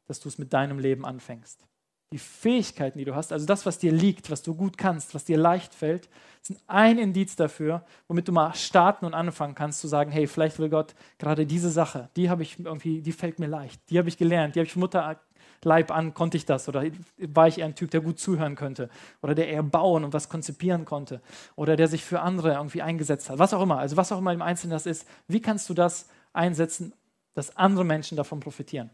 dass 0.07 0.19
du 0.19 0.29
es 0.29 0.39
mit 0.39 0.51
deinem 0.51 0.79
Leben 0.79 1.05
anfängst 1.05 1.63
die 2.11 2.19
Fähigkeiten, 2.19 2.97
die 2.97 3.05
du 3.05 3.15
hast, 3.15 3.31
also 3.31 3.45
das, 3.45 3.65
was 3.65 3.79
dir 3.79 3.91
liegt, 3.91 4.29
was 4.29 4.41
du 4.41 4.53
gut 4.53 4.77
kannst, 4.77 5.15
was 5.15 5.23
dir 5.23 5.37
leicht 5.37 5.73
fällt, 5.73 6.09
sind 6.41 6.59
ein 6.67 6.97
Indiz 6.97 7.35
dafür, 7.35 7.85
womit 8.07 8.27
du 8.27 8.33
mal 8.33 8.53
starten 8.53 9.05
und 9.05 9.13
anfangen 9.13 9.55
kannst 9.55 9.79
zu 9.79 9.87
sagen, 9.87 10.11
hey, 10.11 10.27
vielleicht 10.27 10.59
will 10.59 10.69
Gott 10.69 10.93
gerade 11.19 11.45
diese 11.45 11.69
Sache, 11.69 12.09
die 12.17 12.29
habe 12.29 12.43
ich 12.43 12.59
irgendwie, 12.59 13.01
die 13.01 13.13
fällt 13.13 13.39
mir 13.39 13.47
leicht, 13.47 13.81
die 13.89 13.97
habe 13.97 14.09
ich 14.09 14.17
gelernt, 14.17 14.55
die 14.55 14.59
habe 14.59 14.65
ich 14.65 14.73
von 14.73 14.81
Mutterleib 14.81 15.91
an, 15.91 16.13
konnte 16.13 16.35
ich 16.35 16.45
das 16.45 16.67
oder 16.67 16.83
war 17.17 17.47
ich 17.47 17.59
eher 17.59 17.65
ein 17.65 17.75
Typ, 17.75 17.91
der 17.91 18.01
gut 18.01 18.19
zuhören 18.19 18.55
könnte 18.55 18.89
oder 19.21 19.33
der 19.33 19.47
eher 19.47 19.63
bauen 19.63 20.03
und 20.03 20.11
was 20.11 20.27
konzipieren 20.27 20.83
konnte 20.83 21.21
oder 21.55 21.77
der 21.77 21.87
sich 21.87 22.03
für 22.03 22.19
andere 22.19 22.53
irgendwie 22.53 22.81
eingesetzt 22.81 23.29
hat, 23.29 23.39
was 23.39 23.53
auch 23.53 23.61
immer, 23.61 23.77
also 23.77 23.95
was 23.95 24.11
auch 24.11 24.17
immer 24.17 24.33
im 24.33 24.41
Einzelnen 24.41 24.71
das 24.71 24.85
ist, 24.85 25.07
wie 25.29 25.41
kannst 25.41 25.69
du 25.69 25.73
das 25.73 26.09
einsetzen, 26.33 26.93
dass 27.35 27.55
andere 27.55 27.85
Menschen 27.85 28.17
davon 28.17 28.41
profitieren? 28.41 28.89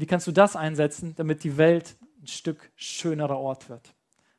Wie 0.00 0.06
kannst 0.06 0.26
du 0.26 0.32
das 0.32 0.56
einsetzen, 0.56 1.14
damit 1.16 1.44
die 1.44 1.58
Welt 1.58 1.96
ein 2.22 2.26
Stück 2.26 2.70
schönerer 2.74 3.38
Ort 3.38 3.68
wird? 3.68 3.92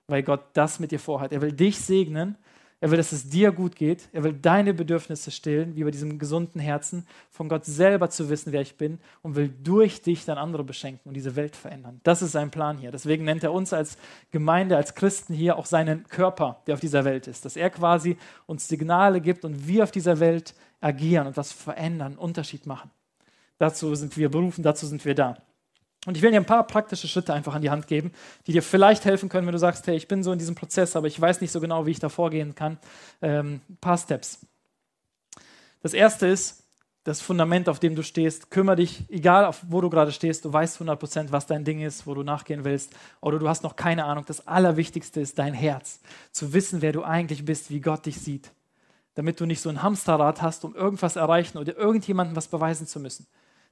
Weil 0.08 0.24
Gott 0.24 0.42
das 0.54 0.80
mit 0.80 0.92
dir 0.92 1.00
vorhat. 1.00 1.32
Er 1.32 1.42
will 1.42 1.52
dich 1.52 1.80
segnen. 1.80 2.36
Er 2.80 2.90
will, 2.90 2.98
dass 2.98 3.12
es 3.12 3.30
dir 3.30 3.52
gut 3.52 3.76
geht. 3.76 4.10
Er 4.12 4.24
will 4.24 4.34
deine 4.34 4.74
Bedürfnisse 4.74 5.30
stillen, 5.30 5.76
wie 5.76 5.84
bei 5.84 5.92
diesem 5.92 6.18
gesunden 6.18 6.60
Herzen, 6.60 7.06
von 7.30 7.48
Gott 7.48 7.64
selber 7.64 8.10
zu 8.10 8.28
wissen, 8.28 8.52
wer 8.52 8.62
ich 8.62 8.76
bin 8.76 8.98
und 9.22 9.36
will 9.36 9.50
durch 9.50 10.02
dich 10.02 10.26
dann 10.26 10.40
andere 10.40 10.64
beschenken 10.64 11.08
und 11.08 11.14
diese 11.14 11.36
Welt 11.36 11.56
verändern. 11.56 12.02
Das 12.02 12.24
ist 12.24 12.32
sein 12.32 12.50
Plan 12.50 12.80
hier. 12.80 12.90
Deswegen 12.90 13.24
nennt 13.24 13.44
er 13.44 13.54
uns 13.54 13.72
als 13.72 14.00
Gemeinde, 14.32 14.78
als 14.78 14.96
Christen 14.96 15.36
hier 15.36 15.58
auch 15.58 15.68
seinen 15.68 16.08
Körper, 16.08 16.64
der 16.66 16.74
auf 16.74 16.80
dieser 16.80 17.06
Welt 17.06 17.28
ist. 17.28 17.46
Dass 17.46 17.56
er 17.56 17.70
quasi 17.70 18.18
uns 18.48 18.68
Signale 18.68 19.22
gibt 19.22 19.46
und 19.46 19.68
wir 19.68 19.84
auf 19.84 19.92
dieser 19.92 20.20
Welt 20.20 20.56
agieren 20.80 21.28
und 21.28 21.38
was 21.38 21.52
verändern, 21.52 22.18
Unterschied 22.18 22.66
machen. 22.66 22.90
Dazu 23.60 23.94
sind 23.94 24.18
wir 24.18 24.32
berufen, 24.32 24.64
dazu 24.64 24.88
sind 24.88 25.06
wir 25.06 25.14
da. 25.14 25.38
Und 26.08 26.18
ich 26.18 26.24
will 26.24 26.32
dir 26.32 26.38
ein 26.38 26.46
paar 26.46 26.66
praktische 26.66 27.08
Schritte 27.08 27.34
einfach 27.34 27.54
an 27.54 27.62
die 27.62 27.70
Hand 27.70 27.88
geben, 27.88 28.12
die 28.48 28.54
dir 28.54 28.64
vielleicht 28.64 29.06
helfen 29.06 29.30
können, 29.30 29.46
wenn 29.46 29.54
du 29.54 29.60
sagst, 29.60 29.86
hey, 29.86 29.96
ich 29.96 30.08
bin 30.08 30.24
so 30.24 30.32
in 30.32 30.40
diesem 30.40 30.56
Prozess, 30.56 30.96
aber 30.96 31.08
ich 31.08 31.20
weiß 31.20 31.42
nicht 31.42 31.52
so 31.52 31.62
genau, 31.62 31.86
wie 31.86 31.92
ich 31.92 32.00
da 32.00 32.10
vorgehen 32.10 32.56
kann. 32.56 32.80
Ähm, 33.22 33.62
ein 33.70 33.78
paar 33.78 33.98
Steps. 33.98 34.40
Das 35.82 35.94
erste 35.94 36.28
ist, 36.28 36.62
das 37.04 37.22
Fundament, 37.22 37.68
auf 37.68 37.80
dem 37.80 37.96
du 37.96 38.04
stehst, 38.04 38.52
kümmere 38.52 38.76
dich, 38.76 39.06
egal 39.10 39.46
auf 39.46 39.64
wo 39.68 39.82
du 39.82 39.90
gerade 39.90 40.12
stehst, 40.12 40.46
du 40.46 40.54
weißt 40.54 40.82
100%, 40.82 41.32
was 41.32 41.48
dein 41.48 41.66
Ding 41.66 41.82
ist, 41.82 42.06
wo 42.06 42.14
du 42.14 42.22
nachgehen 42.22 42.64
willst, 42.64 42.94
oder 43.22 43.40
du 43.40 43.50
hast 43.50 43.64
noch 43.64 43.76
keine 43.76 44.06
Ahnung. 44.06 44.24
Das 44.28 44.48
Allerwichtigste 44.48 45.20
ist 45.20 45.40
dein 45.40 45.54
Herz, 45.54 46.00
zu 46.32 46.54
wissen, 46.54 46.82
wer 46.82 46.94
du 46.94 47.04
eigentlich 47.04 47.44
bist, 47.44 47.72
wie 47.72 47.82
Gott 47.82 48.06
dich 48.06 48.20
sieht, 48.20 48.52
damit 49.16 49.40
du 49.40 49.48
nicht 49.48 49.62
so 49.62 49.70
ein 49.70 49.82
Hamsterrad 49.82 50.44
hast, 50.44 50.64
um 50.64 50.76
irgendwas 50.76 51.16
erreichen 51.16 51.58
oder 51.58 51.76
irgendjemandem 51.76 52.36
was 52.36 52.48
beweisen 52.48 52.86
zu 52.86 53.00
müssen. 53.00 53.26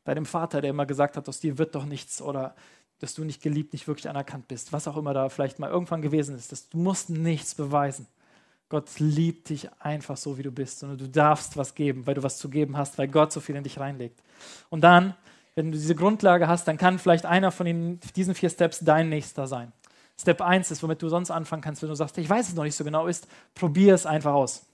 Deinem 0.06 0.26
Vater, 0.26 0.62
der 0.62 0.72
immer 0.72 0.86
gesagt 0.86 1.18
hat, 1.18 1.28
aus 1.30 1.40
dir 1.40 1.58
wird 1.58 1.76
doch 1.76 1.86
nichts 1.86 2.22
oder 2.22 2.56
dass 3.00 3.14
du 3.14 3.24
nicht 3.24 3.42
geliebt, 3.42 3.74
nicht 3.74 3.88
wirklich 3.88 4.10
anerkannt 4.10 4.48
bist, 4.48 4.74
was 4.74 4.88
auch 4.88 4.98
immer 4.98 5.14
da 5.14 5.30
vielleicht 5.30 5.60
mal 5.60 5.70
irgendwann 5.70 6.02
gewesen 6.02 6.36
ist, 6.36 6.52
dass 6.52 6.70
du 6.70 6.78
musst 6.78 7.10
nichts 7.10 7.56
beweisen. 7.56 8.08
Gott 8.68 9.00
liebt 9.00 9.50
dich 9.50 9.70
einfach 9.80 10.16
so, 10.16 10.38
wie 10.38 10.44
du 10.44 10.52
bist, 10.52 10.80
sondern 10.80 11.00
du 11.00 11.10
darfst 11.10 11.58
was 11.58 11.74
geben, 11.74 12.06
weil 12.06 12.14
du 12.14 12.24
was 12.24 12.38
zu 12.38 12.50
geben 12.50 12.78
hast, 12.78 12.98
weil 12.98 13.08
Gott 13.08 13.32
so 13.32 13.40
viel 13.40 13.56
in 13.56 13.64
dich 13.64 13.80
reinlegt. 13.80 14.22
Und 14.70 14.82
dann, 14.82 15.16
wenn 15.56 15.72
du 15.72 15.78
diese 15.78 15.96
Grundlage 15.96 16.48
hast, 16.48 16.68
dann 16.68 16.78
kann 16.78 17.00
vielleicht 17.00 17.26
einer 17.26 17.52
von 17.52 17.66
den, 17.66 18.00
diesen 18.16 18.36
vier 18.36 18.50
Steps 18.50 18.80
dein 18.80 19.10
nächster 19.10 19.48
sein. 19.48 19.72
Step 20.20 20.42
1 20.42 20.70
ist, 20.70 20.84
womit 20.84 21.02
du 21.02 21.10
sonst 21.10 21.32
anfangen 21.32 21.62
kannst, 21.62 21.82
wenn 21.82 21.90
du 21.90 21.96
sagst, 21.96 22.18
ich 22.18 22.30
weiß 22.30 22.50
es 22.50 22.56
noch 22.56 22.66
nicht 22.66 22.76
so 22.76 22.84
genau 22.84 23.08
ist, 23.08 23.28
probier 23.56 23.96
es 23.96 24.06
einfach 24.06 24.34
aus. 24.34 24.66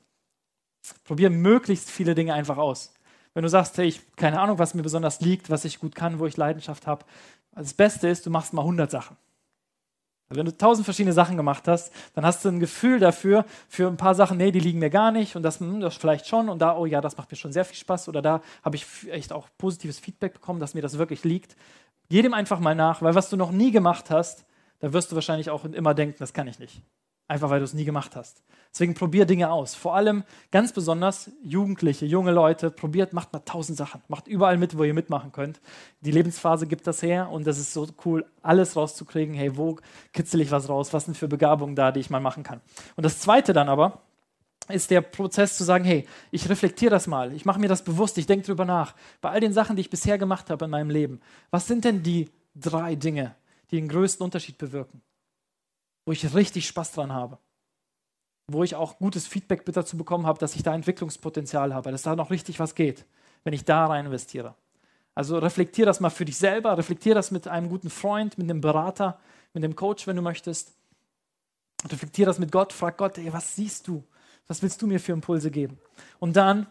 Probier 1.04 1.30
möglichst 1.30 1.90
viele 1.90 2.16
Dinge 2.16 2.34
einfach 2.34 2.58
aus. 2.58 2.94
Wenn 3.36 3.43
du 3.43 3.50
sagst, 3.50 3.78
hey, 3.78 3.86
ich 3.86 4.02
keine 4.15 4.39
Ahnung, 4.39 4.58
was 4.58 4.74
mir 4.74 4.82
besonders 4.82 5.19
liegt, 5.19 5.50
was 5.50 5.65
ich 5.65 5.80
gut 5.80 5.93
kann, 5.93 6.19
wo 6.19 6.26
ich 6.26 6.38
Leidenschaft 6.38 6.88
habe, 6.88 7.06
das 7.54 7.74
Beste 7.74 8.08
ist, 8.08 8.26
du 8.26 8.32
machst 8.32 8.54
mal 8.54 8.62
100 8.62 8.89
Sachen. 8.89 9.17
Wenn 10.30 10.45
du 10.45 10.58
tausend 10.58 10.86
verschiedene 10.86 11.13
Sachen 11.13 11.38
gemacht 11.38 11.67
hast, 11.67 11.93
dann 12.15 12.26
hast 12.26 12.43
du 12.43 12.50
ein 12.50 12.60
Gefühl 12.60 12.98
dafür, 12.98 13.45
für 13.69 13.88
ein 13.88 13.98
paar 13.98 14.15
Sachen, 14.15 14.38
nee, 14.38 14.52
die 14.52 14.60
liegen 14.60 14.80
mir 14.80 14.89
gar 14.89 15.12
nicht 15.12 15.36
und 15.36 15.43
das, 15.43 15.60
hm, 15.60 15.82
das 15.82 15.95
vielleicht 15.95 16.28
schon 16.28 16.50
und 16.50 16.60
da, 16.60 16.76
oh 16.78 16.86
ja, 16.86 17.02
das 17.02 17.17
macht 17.17 17.30
mir 17.30 17.38
schon 17.38 17.52
sehr 17.52 17.65
viel 17.65 17.78
Spaß 17.78 18.08
oder 18.10 18.21
da 18.21 18.41
habe 18.63 18.78
ich 18.78 18.88
echt 19.12 19.32
auch 19.32 19.50
positives 19.58 20.00
Feedback 20.00 20.34
bekommen, 20.34 20.60
dass 20.60 20.74
mir 20.74 20.82
das 20.82 20.98
wirklich 20.98 21.24
liegt. 21.26 21.56
Geh 22.10 22.21
dem 22.21 22.34
einfach 22.34 22.60
mal 22.60 22.74
nach, 22.74 23.02
weil 23.02 23.15
was 23.15 23.30
du 23.30 23.36
noch 23.36 23.52
nie 23.52 23.71
gemacht 23.71 24.10
hast, 24.10 24.45
da 24.80 24.93
wirst 24.93 25.12
du 25.12 25.15
wahrscheinlich 25.15 25.50
auch 25.50 25.65
immer 25.65 25.93
denken, 25.93 26.15
das 26.19 26.34
kann 26.34 26.48
ich 26.48 26.58
nicht. 26.58 26.82
Einfach 27.28 27.50
weil 27.50 27.60
du 27.60 27.66
es 27.66 27.74
nie 27.74 27.86
gemacht 27.86 28.16
hast. 28.16 28.44
Deswegen 28.72 28.94
probier 28.94 29.26
Dinge 29.26 29.52
aus. 29.52 29.74
Vor 29.74 29.96
allem 29.96 30.24
ganz 30.52 30.74
besonders 30.74 31.32
Jugendliche, 31.42 32.06
junge 32.06 32.32
Leute, 32.32 32.70
probiert, 32.70 33.14
macht 33.14 33.32
mal 33.32 33.40
tausend 33.40 33.78
Sachen. 33.78 34.02
Macht 34.10 34.28
überall 34.28 34.58
mit, 34.58 34.78
wo 34.78 34.84
ihr 34.84 34.94
mitmachen 34.94 35.32
könnt. 35.32 35.62
Die 36.02 36.12
Lebensphase 36.12 36.68
gibt 36.68 36.86
das 36.86 37.02
her 37.02 37.30
und 37.30 37.48
das 37.48 37.58
ist 37.58 37.74
so 37.74 37.88
cool, 38.04 38.26
alles 38.42 38.76
rauszukriegen. 38.76 39.34
Hey, 39.34 39.56
wo 39.56 39.78
kitzel 40.12 40.42
ich 40.42 40.52
was 40.52 40.68
raus? 40.68 40.92
Was 40.92 41.06
sind 41.06 41.16
für 41.16 41.30
Begabungen 41.30 41.76
da, 41.76 41.92
die 41.92 42.02
ich 42.02 42.10
mal 42.10 42.20
machen 42.20 42.44
kann? 42.44 42.60
Und 42.98 43.06
das 43.06 43.20
Zweite 43.20 43.54
dann 43.54 43.70
aber, 43.70 44.02
ist 44.68 44.92
der 44.92 45.02
Prozess 45.02 45.58
zu 45.58 45.64
sagen, 45.64 45.86
hey, 45.86 46.08
ich 46.32 46.50
reflektiere 46.50 46.92
das 46.92 47.08
mal, 47.08 47.32
ich 47.34 47.46
mache 47.46 47.60
mir 47.60 47.68
das 47.68 47.84
bewusst, 47.84 48.18
ich 48.18 48.26
denke 48.26 48.46
drüber 48.46 48.66
nach. 48.66 48.96
Bei 49.22 49.30
all 49.30 49.40
den 49.40 49.54
Sachen, 49.54 49.76
die 49.76 49.82
ich 49.82 49.90
bisher 49.90 50.18
gemacht 50.18 50.50
habe 50.50 50.66
in 50.66 50.72
meinem 50.72 50.90
Leben, 50.90 51.22
was 51.52 51.68
sind 51.68 51.86
denn 51.86 52.04
die 52.04 52.30
drei 52.56 52.96
Dinge, 52.96 53.36
die 53.72 53.78
den 53.78 53.88
größten 53.88 54.24
Unterschied 54.24 54.58
bewirken? 54.58 55.02
Wo 56.06 56.12
ich 56.12 56.34
richtig 56.34 56.68
Spaß 56.68 56.94
dran 56.94 57.12
habe. 57.12 57.38
Wo 58.48 58.63
ich 58.63 58.76
auch 58.76 59.00
gutes 59.00 59.28
Feedback 59.28 59.65
dazu 59.65 59.98
bekommen 59.98 60.28
habe, 60.28 60.39
dass 60.39 60.56
ich 60.56 60.63
da 60.63 60.74
Entwicklungspotenzial 60.74 61.74
habe, 61.74 61.91
dass 61.91 62.04
da 62.04 62.15
noch 62.15 62.30
richtig 62.30 62.60
was 62.60 62.76
geht, 62.76 63.06
wenn 63.44 63.54
ich 63.54 63.65
da 63.65 63.88
rein 63.88 64.06
investiere. 64.06 64.56
Also 65.15 65.38
reflektier 65.38 65.86
das 65.86 66.00
mal 66.00 66.10
für 66.10 66.26
dich 66.26 66.38
selber, 66.38 66.78
reflektier 66.78 67.15
das 67.15 67.32
mit 67.32 67.48
einem 67.48 67.70
guten 67.70 67.89
Freund, 67.89 68.38
mit 68.38 68.50
einem 68.50 68.62
Berater, 68.62 69.20
mit 69.54 69.63
einem 69.63 69.76
Coach, 69.76 70.06
wenn 70.08 70.15
du 70.15 70.22
möchtest. 70.22 70.74
Reflektier 71.89 72.26
das 72.26 72.38
mit 72.38 72.52
Gott, 72.52 72.74
frag 72.74 72.98
Gott, 72.98 73.18
ey, 73.18 73.32
was 73.32 73.56
siehst 73.56 73.88
du? 73.88 74.04
Was 74.48 74.62
willst 74.62 74.82
du 74.82 74.88
mir 74.88 75.00
für 75.00 75.13
Impulse 75.13 75.50
geben? 75.50 75.80
Und 76.20 76.36
dann 76.36 76.68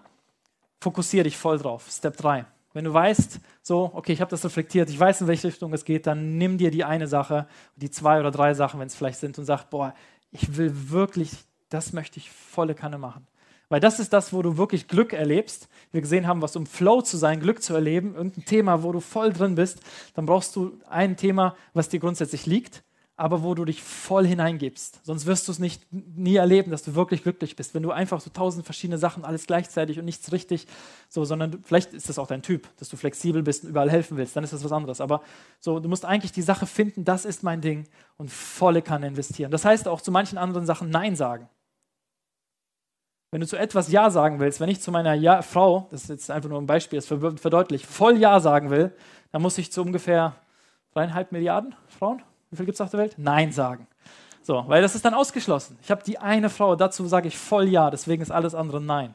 fokussiere 0.80 1.24
dich 1.24 1.36
voll 1.36 1.58
drauf. 1.58 1.88
Step 1.90 2.16
3. 2.18 2.44
Wenn 2.74 2.84
du 2.84 2.92
weißt, 2.92 3.40
so, 3.62 3.90
okay, 3.94 4.12
ich 4.12 4.20
habe 4.20 4.30
das 4.30 4.44
reflektiert, 4.44 4.90
ich 4.90 5.00
weiß, 5.00 5.22
in 5.22 5.26
welche 5.26 5.48
Richtung 5.48 5.72
es 5.72 5.84
geht, 5.84 6.06
dann 6.06 6.36
nimm 6.36 6.58
dir 6.58 6.70
die 6.70 6.84
eine 6.84 7.06
Sache, 7.06 7.46
die 7.76 7.90
zwei 7.90 8.20
oder 8.20 8.30
drei 8.30 8.52
Sachen, 8.52 8.80
wenn 8.80 8.88
es 8.88 8.94
vielleicht 8.96 9.20
sind, 9.20 9.38
und 9.38 9.46
sag, 9.46 9.70
boah, 9.70 9.94
ich 10.32 10.56
will 10.56 10.90
wirklich, 10.90 11.30
das 11.70 11.92
möchte 11.92 12.18
ich 12.18 12.30
volle 12.30 12.74
Kanne 12.74 12.98
machen. 12.98 13.26
Weil 13.68 13.80
das 13.80 14.00
ist 14.00 14.12
das, 14.12 14.32
wo 14.32 14.42
du 14.42 14.58
wirklich 14.58 14.88
Glück 14.88 15.12
erlebst. 15.12 15.68
Wir 15.90 16.00
gesehen 16.00 16.26
haben, 16.26 16.42
was 16.42 16.54
um 16.56 16.66
Flow 16.66 17.00
zu 17.00 17.16
sein, 17.16 17.40
Glück 17.40 17.62
zu 17.62 17.74
erleben, 17.74 18.14
irgendein 18.14 18.44
Thema, 18.44 18.82
wo 18.82 18.92
du 18.92 19.00
voll 19.00 19.32
drin 19.32 19.54
bist, 19.54 19.80
dann 20.14 20.26
brauchst 20.26 20.54
du 20.54 20.78
ein 20.88 21.16
Thema, 21.16 21.56
was 21.72 21.88
dir 21.88 22.00
grundsätzlich 22.00 22.44
liegt 22.44 22.84
aber 23.16 23.44
wo 23.44 23.54
du 23.54 23.64
dich 23.64 23.82
voll 23.82 24.26
hineingibst. 24.26 25.00
Sonst 25.04 25.26
wirst 25.26 25.46
du 25.46 25.52
es 25.52 25.60
nicht 25.60 25.86
nie 25.92 26.34
erleben, 26.34 26.72
dass 26.72 26.82
du 26.82 26.96
wirklich 26.96 27.22
glücklich 27.22 27.54
bist. 27.54 27.72
Wenn 27.72 27.84
du 27.84 27.92
einfach 27.92 28.20
so 28.20 28.30
tausend 28.30 28.64
verschiedene 28.64 28.98
Sachen, 28.98 29.24
alles 29.24 29.46
gleichzeitig 29.46 30.00
und 30.00 30.04
nichts 30.04 30.32
richtig, 30.32 30.66
so, 31.08 31.24
sondern 31.24 31.52
du, 31.52 31.58
vielleicht 31.62 31.94
ist 31.94 32.08
das 32.08 32.18
auch 32.18 32.26
dein 32.26 32.42
Typ, 32.42 32.68
dass 32.78 32.88
du 32.88 32.96
flexibel 32.96 33.42
bist 33.42 33.62
und 33.62 33.70
überall 33.70 33.90
helfen 33.90 34.16
willst, 34.16 34.34
dann 34.34 34.42
ist 34.42 34.52
das 34.52 34.64
was 34.64 34.72
anderes. 34.72 35.00
Aber 35.00 35.22
so, 35.60 35.78
du 35.78 35.88
musst 35.88 36.04
eigentlich 36.04 36.32
die 36.32 36.42
Sache 36.42 36.66
finden, 36.66 37.04
das 37.04 37.24
ist 37.24 37.44
mein 37.44 37.60
Ding 37.60 37.86
und 38.16 38.32
volle 38.32 38.82
Kanne 38.82 39.06
investieren. 39.06 39.52
Das 39.52 39.64
heißt 39.64 39.86
auch 39.86 40.00
zu 40.00 40.10
manchen 40.10 40.36
anderen 40.36 40.66
Sachen 40.66 40.90
Nein 40.90 41.14
sagen. 41.14 41.48
Wenn 43.30 43.40
du 43.40 43.46
zu 43.46 43.56
etwas 43.56 43.90
Ja 43.92 44.10
sagen 44.10 44.40
willst, 44.40 44.58
wenn 44.58 44.68
ich 44.68 44.80
zu 44.80 44.90
meiner 44.90 45.14
ja 45.14 45.42
Frau, 45.42 45.86
das 45.90 46.02
ist 46.02 46.08
jetzt 46.08 46.30
einfach 46.32 46.48
nur 46.48 46.60
ein 46.60 46.66
Beispiel, 46.66 46.98
das 46.98 47.06
verdeutlicht, 47.06 47.86
voll 47.86 48.18
Ja 48.18 48.40
sagen 48.40 48.70
will, 48.70 48.92
dann 49.30 49.42
muss 49.42 49.58
ich 49.58 49.70
zu 49.70 49.82
ungefähr 49.82 50.34
dreieinhalb 50.92 51.30
Milliarden 51.30 51.76
Frauen 51.86 52.22
wie 52.54 52.56
viel 52.56 52.66
gibt 52.66 52.76
es 52.76 52.80
auf 52.80 52.90
der 52.90 53.00
Welt? 53.00 53.14
Nein 53.16 53.52
sagen. 53.52 53.86
So, 54.42 54.64
weil 54.68 54.82
das 54.82 54.94
ist 54.94 55.04
dann 55.04 55.14
ausgeschlossen. 55.14 55.78
Ich 55.82 55.90
habe 55.90 56.02
die 56.04 56.18
eine 56.18 56.50
Frau, 56.50 56.76
dazu 56.76 57.06
sage 57.06 57.28
ich 57.28 57.36
voll 57.36 57.68
ja, 57.68 57.90
deswegen 57.90 58.22
ist 58.22 58.30
alles 58.30 58.54
andere 58.54 58.80
nein. 58.80 59.14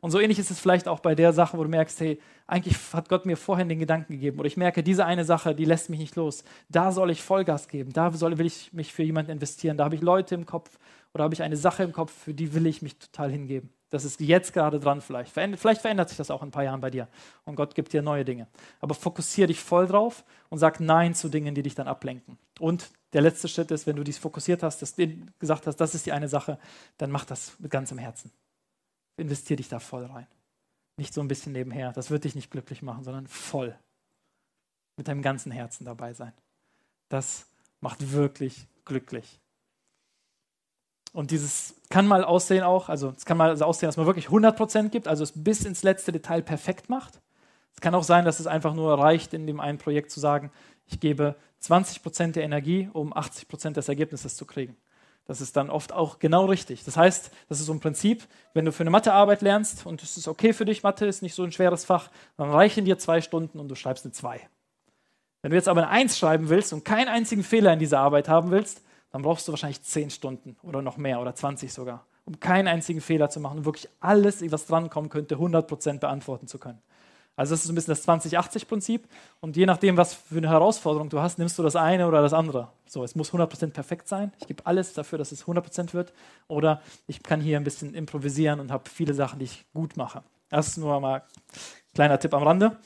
Und 0.00 0.10
so 0.10 0.20
ähnlich 0.20 0.38
ist 0.38 0.50
es 0.50 0.60
vielleicht 0.60 0.86
auch 0.86 1.00
bei 1.00 1.14
der 1.14 1.32
Sache, 1.32 1.58
wo 1.58 1.64
du 1.64 1.68
merkst, 1.68 1.98
hey, 2.00 2.20
eigentlich 2.46 2.76
hat 2.92 3.08
Gott 3.08 3.26
mir 3.26 3.36
vorhin 3.36 3.68
den 3.68 3.78
Gedanken 3.78 4.12
gegeben 4.12 4.38
oder 4.38 4.46
ich 4.46 4.56
merke, 4.56 4.82
diese 4.82 5.04
eine 5.04 5.24
Sache, 5.24 5.54
die 5.54 5.64
lässt 5.64 5.90
mich 5.90 5.98
nicht 5.98 6.14
los. 6.14 6.44
Da 6.68 6.92
soll 6.92 7.10
ich 7.10 7.22
Vollgas 7.22 7.68
geben, 7.68 7.92
da 7.92 8.12
soll, 8.12 8.38
will 8.38 8.46
ich 8.46 8.72
mich 8.72 8.92
für 8.92 9.02
jemanden 9.02 9.32
investieren, 9.32 9.76
da 9.76 9.84
habe 9.84 9.94
ich 9.94 10.02
Leute 10.02 10.34
im 10.34 10.46
Kopf 10.46 10.78
oder 11.14 11.24
habe 11.24 11.34
ich 11.34 11.42
eine 11.42 11.56
Sache 11.56 11.82
im 11.82 11.92
Kopf, 11.92 12.12
für 12.12 12.34
die 12.34 12.54
will 12.54 12.66
ich 12.66 12.82
mich 12.82 12.98
total 12.98 13.30
hingeben. 13.30 13.70
Das 13.90 14.04
ist 14.04 14.20
jetzt 14.20 14.52
gerade 14.52 14.80
dran 14.80 15.00
vielleicht. 15.00 15.32
Vielleicht 15.32 15.80
verändert 15.80 16.08
sich 16.08 16.18
das 16.18 16.30
auch 16.30 16.42
in 16.42 16.48
ein 16.48 16.52
paar 16.52 16.64
Jahren 16.64 16.80
bei 16.80 16.90
dir 16.90 17.08
und 17.44 17.54
Gott 17.54 17.74
gibt 17.74 17.92
dir 17.92 18.02
neue 18.02 18.24
Dinge. 18.24 18.48
Aber 18.80 18.94
fokussiere 18.94 19.46
dich 19.46 19.60
voll 19.60 19.86
drauf 19.86 20.24
und 20.48 20.58
sag 20.58 20.80
Nein 20.80 21.14
zu 21.14 21.28
Dingen, 21.28 21.54
die 21.54 21.62
dich 21.62 21.76
dann 21.76 21.86
ablenken. 21.86 22.36
Und 22.58 22.90
der 23.12 23.22
letzte 23.22 23.48
Schritt 23.48 23.70
ist, 23.70 23.86
wenn 23.86 23.96
du 23.96 24.02
dich 24.02 24.18
fokussiert 24.18 24.62
hast, 24.62 24.82
dass 24.82 24.96
du 24.96 25.06
gesagt 25.38 25.66
hast, 25.66 25.76
das 25.76 25.94
ist 25.94 26.04
die 26.04 26.12
eine 26.12 26.28
Sache, 26.28 26.58
dann 26.98 27.10
mach 27.10 27.24
das 27.24 27.58
mit 27.60 27.70
ganzem 27.70 27.98
Herzen. 27.98 28.32
Investier 29.16 29.56
dich 29.56 29.68
da 29.68 29.78
voll 29.78 30.04
rein. 30.06 30.26
Nicht 30.96 31.14
so 31.14 31.20
ein 31.20 31.28
bisschen 31.28 31.52
nebenher. 31.52 31.92
Das 31.92 32.10
wird 32.10 32.24
dich 32.24 32.34
nicht 32.34 32.50
glücklich 32.50 32.82
machen, 32.82 33.04
sondern 33.04 33.26
voll. 33.28 33.78
Mit 34.96 35.08
deinem 35.08 35.22
ganzen 35.22 35.52
Herzen 35.52 35.84
dabei 35.84 36.12
sein. 36.12 36.32
Das 37.08 37.46
macht 37.80 38.12
wirklich 38.12 38.66
glücklich. 38.84 39.40
Und 41.16 41.30
dieses 41.30 41.74
kann 41.88 42.06
mal 42.06 42.22
aussehen 42.22 42.62
auch, 42.62 42.90
also 42.90 43.14
es 43.16 43.24
kann 43.24 43.38
mal 43.38 43.62
aussehen, 43.62 43.88
dass 43.88 43.96
man 43.96 44.04
wirklich 44.04 44.26
100% 44.26 44.90
gibt, 44.90 45.08
also 45.08 45.24
es 45.24 45.32
bis 45.34 45.64
ins 45.64 45.82
letzte 45.82 46.12
Detail 46.12 46.42
perfekt 46.42 46.90
macht. 46.90 47.22
Es 47.72 47.80
kann 47.80 47.94
auch 47.94 48.02
sein, 48.02 48.26
dass 48.26 48.38
es 48.38 48.46
einfach 48.46 48.74
nur 48.74 48.98
reicht, 48.98 49.32
in 49.32 49.46
dem 49.46 49.58
einen 49.58 49.78
Projekt 49.78 50.10
zu 50.10 50.20
sagen, 50.20 50.52
ich 50.84 51.00
gebe 51.00 51.34
20% 51.62 52.32
der 52.32 52.42
Energie, 52.42 52.90
um 52.92 53.14
80% 53.14 53.70
des 53.70 53.88
Ergebnisses 53.88 54.36
zu 54.36 54.44
kriegen. 54.44 54.76
Das 55.24 55.40
ist 55.40 55.56
dann 55.56 55.70
oft 55.70 55.90
auch 55.90 56.18
genau 56.18 56.44
richtig. 56.44 56.84
Das 56.84 56.98
heißt, 56.98 57.30
das 57.48 57.60
ist 57.60 57.66
so 57.66 57.72
ein 57.72 57.80
Prinzip, 57.80 58.28
wenn 58.52 58.66
du 58.66 58.70
für 58.72 58.82
eine 58.82 58.90
Mathearbeit 58.90 59.40
lernst 59.40 59.86
und 59.86 60.02
es 60.02 60.18
ist 60.18 60.28
okay 60.28 60.52
für 60.52 60.66
dich, 60.66 60.82
Mathe 60.82 61.06
ist 61.06 61.22
nicht 61.22 61.34
so 61.34 61.44
ein 61.44 61.52
schweres 61.52 61.86
Fach, 61.86 62.10
dann 62.36 62.50
reichen 62.50 62.84
dir 62.84 62.98
zwei 62.98 63.22
Stunden 63.22 63.58
und 63.58 63.68
du 63.68 63.74
schreibst 63.74 64.04
eine 64.04 64.12
2. 64.12 64.38
Wenn 65.40 65.50
du 65.50 65.56
jetzt 65.56 65.68
aber 65.68 65.80
eine 65.80 65.90
1 65.92 66.18
schreiben 66.18 66.50
willst 66.50 66.74
und 66.74 66.84
keinen 66.84 67.08
einzigen 67.08 67.42
Fehler 67.42 67.72
in 67.72 67.78
dieser 67.78 68.00
Arbeit 68.00 68.28
haben 68.28 68.50
willst, 68.50 68.82
dann 69.10 69.22
brauchst 69.22 69.48
du 69.48 69.52
wahrscheinlich 69.52 69.82
10 69.82 70.10
Stunden 70.10 70.56
oder 70.62 70.82
noch 70.82 70.96
mehr 70.96 71.20
oder 71.20 71.34
20 71.34 71.72
sogar, 71.72 72.06
um 72.24 72.38
keinen 72.40 72.68
einzigen 72.68 73.00
Fehler 73.00 73.30
zu 73.30 73.40
machen 73.40 73.58
und 73.58 73.64
wirklich 73.64 73.88
alles, 74.00 74.42
was 74.50 74.66
drankommen 74.66 75.10
könnte, 75.10 75.36
100% 75.36 75.98
beantworten 75.98 76.46
zu 76.46 76.58
können. 76.58 76.80
Also 77.36 77.52
das 77.52 77.64
ist 77.64 77.70
ein 77.70 77.74
bisschen 77.74 77.92
das 77.94 78.08
20-80-Prinzip 78.08 79.06
und 79.40 79.56
je 79.56 79.66
nachdem, 79.66 79.98
was 79.98 80.14
für 80.14 80.38
eine 80.38 80.48
Herausforderung 80.48 81.10
du 81.10 81.20
hast, 81.20 81.38
nimmst 81.38 81.58
du 81.58 81.62
das 81.62 81.76
eine 81.76 82.08
oder 82.08 82.22
das 82.22 82.32
andere. 82.32 82.68
So, 82.86 83.04
es 83.04 83.14
muss 83.14 83.30
100% 83.30 83.72
perfekt 83.72 84.08
sein. 84.08 84.32
Ich 84.40 84.46
gebe 84.46 84.64
alles 84.64 84.94
dafür, 84.94 85.18
dass 85.18 85.32
es 85.32 85.44
100% 85.44 85.92
wird 85.92 86.14
oder 86.48 86.80
ich 87.06 87.22
kann 87.22 87.42
hier 87.42 87.58
ein 87.58 87.64
bisschen 87.64 87.92
improvisieren 87.94 88.58
und 88.58 88.72
habe 88.72 88.88
viele 88.88 89.12
Sachen, 89.12 89.38
die 89.38 89.44
ich 89.44 89.66
gut 89.74 89.98
mache. 89.98 90.22
Das 90.48 90.68
ist 90.68 90.78
nur 90.78 90.98
mal 90.98 91.16
ein 91.20 91.22
kleiner 91.94 92.18
Tipp 92.18 92.32
am 92.32 92.42
Rande. 92.42 92.78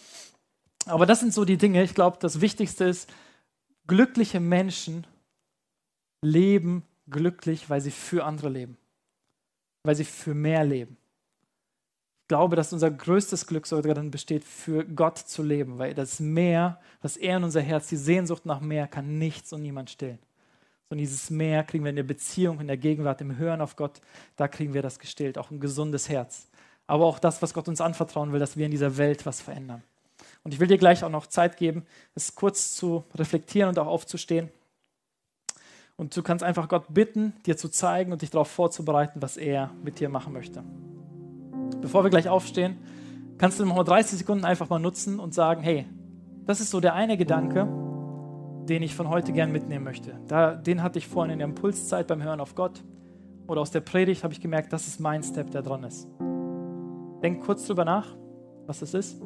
Aber 0.86 1.06
das 1.06 1.20
sind 1.20 1.32
so 1.32 1.44
die 1.44 1.58
Dinge. 1.58 1.84
Ich 1.84 1.94
glaube, 1.94 2.16
das 2.20 2.40
Wichtigste 2.40 2.84
ist, 2.84 3.08
glückliche 3.86 4.40
Menschen 4.40 5.06
leben 6.22 6.84
glücklich, 7.08 7.68
weil 7.70 7.80
sie 7.80 7.90
für 7.90 8.24
andere 8.24 8.48
leben, 8.48 8.76
weil 9.82 9.94
sie 9.94 10.04
für 10.04 10.34
mehr 10.34 10.64
leben. 10.64 10.96
glaube, 12.28 12.54
dass 12.54 12.72
unser 12.72 12.92
größtes 12.92 13.46
Glück 13.46 13.66
sogar 13.66 13.94
darin 13.94 14.12
besteht, 14.12 14.44
für 14.44 14.84
Gott 14.84 15.18
zu 15.18 15.42
leben, 15.42 15.78
weil 15.78 15.94
das 15.94 16.20
Meer, 16.20 16.78
was 17.02 17.16
er 17.16 17.38
in 17.38 17.44
unser 17.44 17.60
Herz, 17.60 17.88
die 17.88 17.96
Sehnsucht 17.96 18.46
nach 18.46 18.60
Meer, 18.60 18.86
kann 18.86 19.18
nichts 19.18 19.52
und 19.52 19.62
niemand 19.62 19.90
stillen. 19.90 20.20
Sondern 20.88 21.02
dieses 21.02 21.30
Meer 21.30 21.64
kriegen 21.64 21.82
wir 21.84 21.90
in 21.90 21.96
der 21.96 22.04
Beziehung, 22.04 22.60
in 22.60 22.68
der 22.68 22.76
Gegenwart, 22.76 23.20
im 23.20 23.36
Hören 23.36 23.60
auf 23.60 23.74
Gott, 23.74 24.00
da 24.36 24.46
kriegen 24.46 24.74
wir 24.74 24.82
das 24.82 25.00
gestillt, 25.00 25.38
auch 25.38 25.50
ein 25.50 25.58
gesundes 25.58 26.08
Herz. 26.08 26.48
Aber 26.86 27.04
auch 27.06 27.18
das, 27.18 27.42
was 27.42 27.52
Gott 27.52 27.68
uns 27.68 27.80
anvertrauen 27.80 28.32
will, 28.32 28.38
dass 28.38 28.56
wir 28.56 28.64
in 28.64 28.72
dieser 28.72 28.96
Welt 28.96 29.26
was 29.26 29.40
verändern. 29.40 29.82
Und 30.44 30.54
ich 30.54 30.60
will 30.60 30.68
dir 30.68 30.78
gleich 30.78 31.02
auch 31.02 31.10
noch 31.10 31.26
Zeit 31.26 31.56
geben, 31.56 31.84
es 32.14 32.34
kurz 32.34 32.74
zu 32.74 33.04
reflektieren 33.14 33.70
und 33.70 33.78
auch 33.78 33.86
aufzustehen. 33.86 34.50
Und 36.00 36.16
du 36.16 36.22
kannst 36.22 36.42
einfach 36.42 36.66
Gott 36.66 36.84
bitten, 36.88 37.34
dir 37.44 37.58
zu 37.58 37.68
zeigen 37.68 38.10
und 38.10 38.22
dich 38.22 38.30
darauf 38.30 38.48
vorzubereiten, 38.48 39.20
was 39.20 39.36
er 39.36 39.68
mit 39.84 40.00
dir 40.00 40.08
machen 40.08 40.32
möchte. 40.32 40.62
Bevor 41.82 42.04
wir 42.04 42.08
gleich 42.08 42.26
aufstehen, 42.26 42.78
kannst 43.36 43.60
du 43.60 43.66
noch 43.66 43.76
mal 43.76 43.84
30 43.84 44.20
Sekunden 44.20 44.46
einfach 44.46 44.70
mal 44.70 44.78
nutzen 44.78 45.20
und 45.20 45.34
sagen, 45.34 45.60
hey, 45.60 45.84
das 46.46 46.62
ist 46.62 46.70
so 46.70 46.80
der 46.80 46.94
eine 46.94 47.18
Gedanke, 47.18 47.68
den 48.66 48.82
ich 48.82 48.94
von 48.94 49.10
heute 49.10 49.34
gern 49.34 49.52
mitnehmen 49.52 49.84
möchte. 49.84 50.18
Da, 50.26 50.54
den 50.54 50.82
hatte 50.82 50.98
ich 50.98 51.06
vorhin 51.06 51.34
in 51.34 51.38
der 51.40 51.48
Impulszeit 51.48 52.06
beim 52.06 52.22
Hören 52.22 52.40
auf 52.40 52.54
Gott 52.54 52.82
oder 53.46 53.60
aus 53.60 53.70
der 53.70 53.80
Predigt 53.80 54.24
habe 54.24 54.32
ich 54.32 54.40
gemerkt, 54.40 54.72
das 54.72 54.86
ist 54.86 55.00
mein 55.00 55.22
Step, 55.22 55.50
der 55.50 55.60
dran 55.60 55.84
ist. 55.84 56.08
Denk 57.22 57.44
kurz 57.44 57.66
drüber 57.66 57.84
nach, 57.84 58.16
was 58.64 58.80
das 58.80 58.94
ist. 58.94 59.20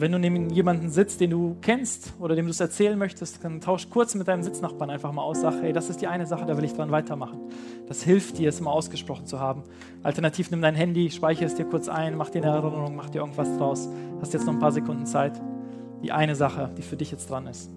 Wenn 0.00 0.12
du 0.12 0.18
neben 0.18 0.50
jemanden 0.50 0.90
sitzt, 0.90 1.20
den 1.20 1.30
du 1.30 1.56
kennst 1.60 2.14
oder 2.18 2.34
dem 2.34 2.46
du 2.46 2.50
es 2.50 2.60
erzählen 2.60 2.98
möchtest, 2.98 3.44
dann 3.44 3.60
tausch 3.60 3.88
kurz 3.90 4.14
mit 4.14 4.28
deinem 4.28 4.42
Sitznachbarn 4.42 4.90
einfach 4.90 5.12
mal 5.12 5.22
aus. 5.22 5.40
Sag, 5.40 5.60
hey, 5.62 5.72
das 5.72 5.90
ist 5.90 6.00
die 6.00 6.06
eine 6.06 6.26
Sache, 6.26 6.46
da 6.46 6.56
will 6.56 6.64
ich 6.64 6.72
dran 6.72 6.90
weitermachen. 6.90 7.40
Das 7.86 8.02
hilft 8.02 8.38
dir, 8.38 8.48
es 8.48 8.60
mal 8.60 8.70
ausgesprochen 8.70 9.26
zu 9.26 9.40
haben. 9.40 9.62
Alternativ 10.02 10.50
nimm 10.50 10.62
dein 10.62 10.74
Handy, 10.74 11.10
speichere 11.10 11.46
es 11.46 11.54
dir 11.54 11.64
kurz 11.64 11.88
ein, 11.88 12.16
mach 12.16 12.30
dir 12.30 12.42
eine 12.42 12.52
Erinnerung, 12.52 12.96
mach 12.96 13.10
dir 13.10 13.18
irgendwas 13.18 13.56
draus. 13.58 13.88
Hast 14.20 14.32
jetzt 14.32 14.46
noch 14.46 14.54
ein 14.54 14.58
paar 14.58 14.72
Sekunden 14.72 15.06
Zeit. 15.06 15.40
Die 16.02 16.12
eine 16.12 16.34
Sache, 16.34 16.70
die 16.76 16.82
für 16.82 16.96
dich 16.96 17.10
jetzt 17.10 17.28
dran 17.28 17.46
ist. 17.46 17.70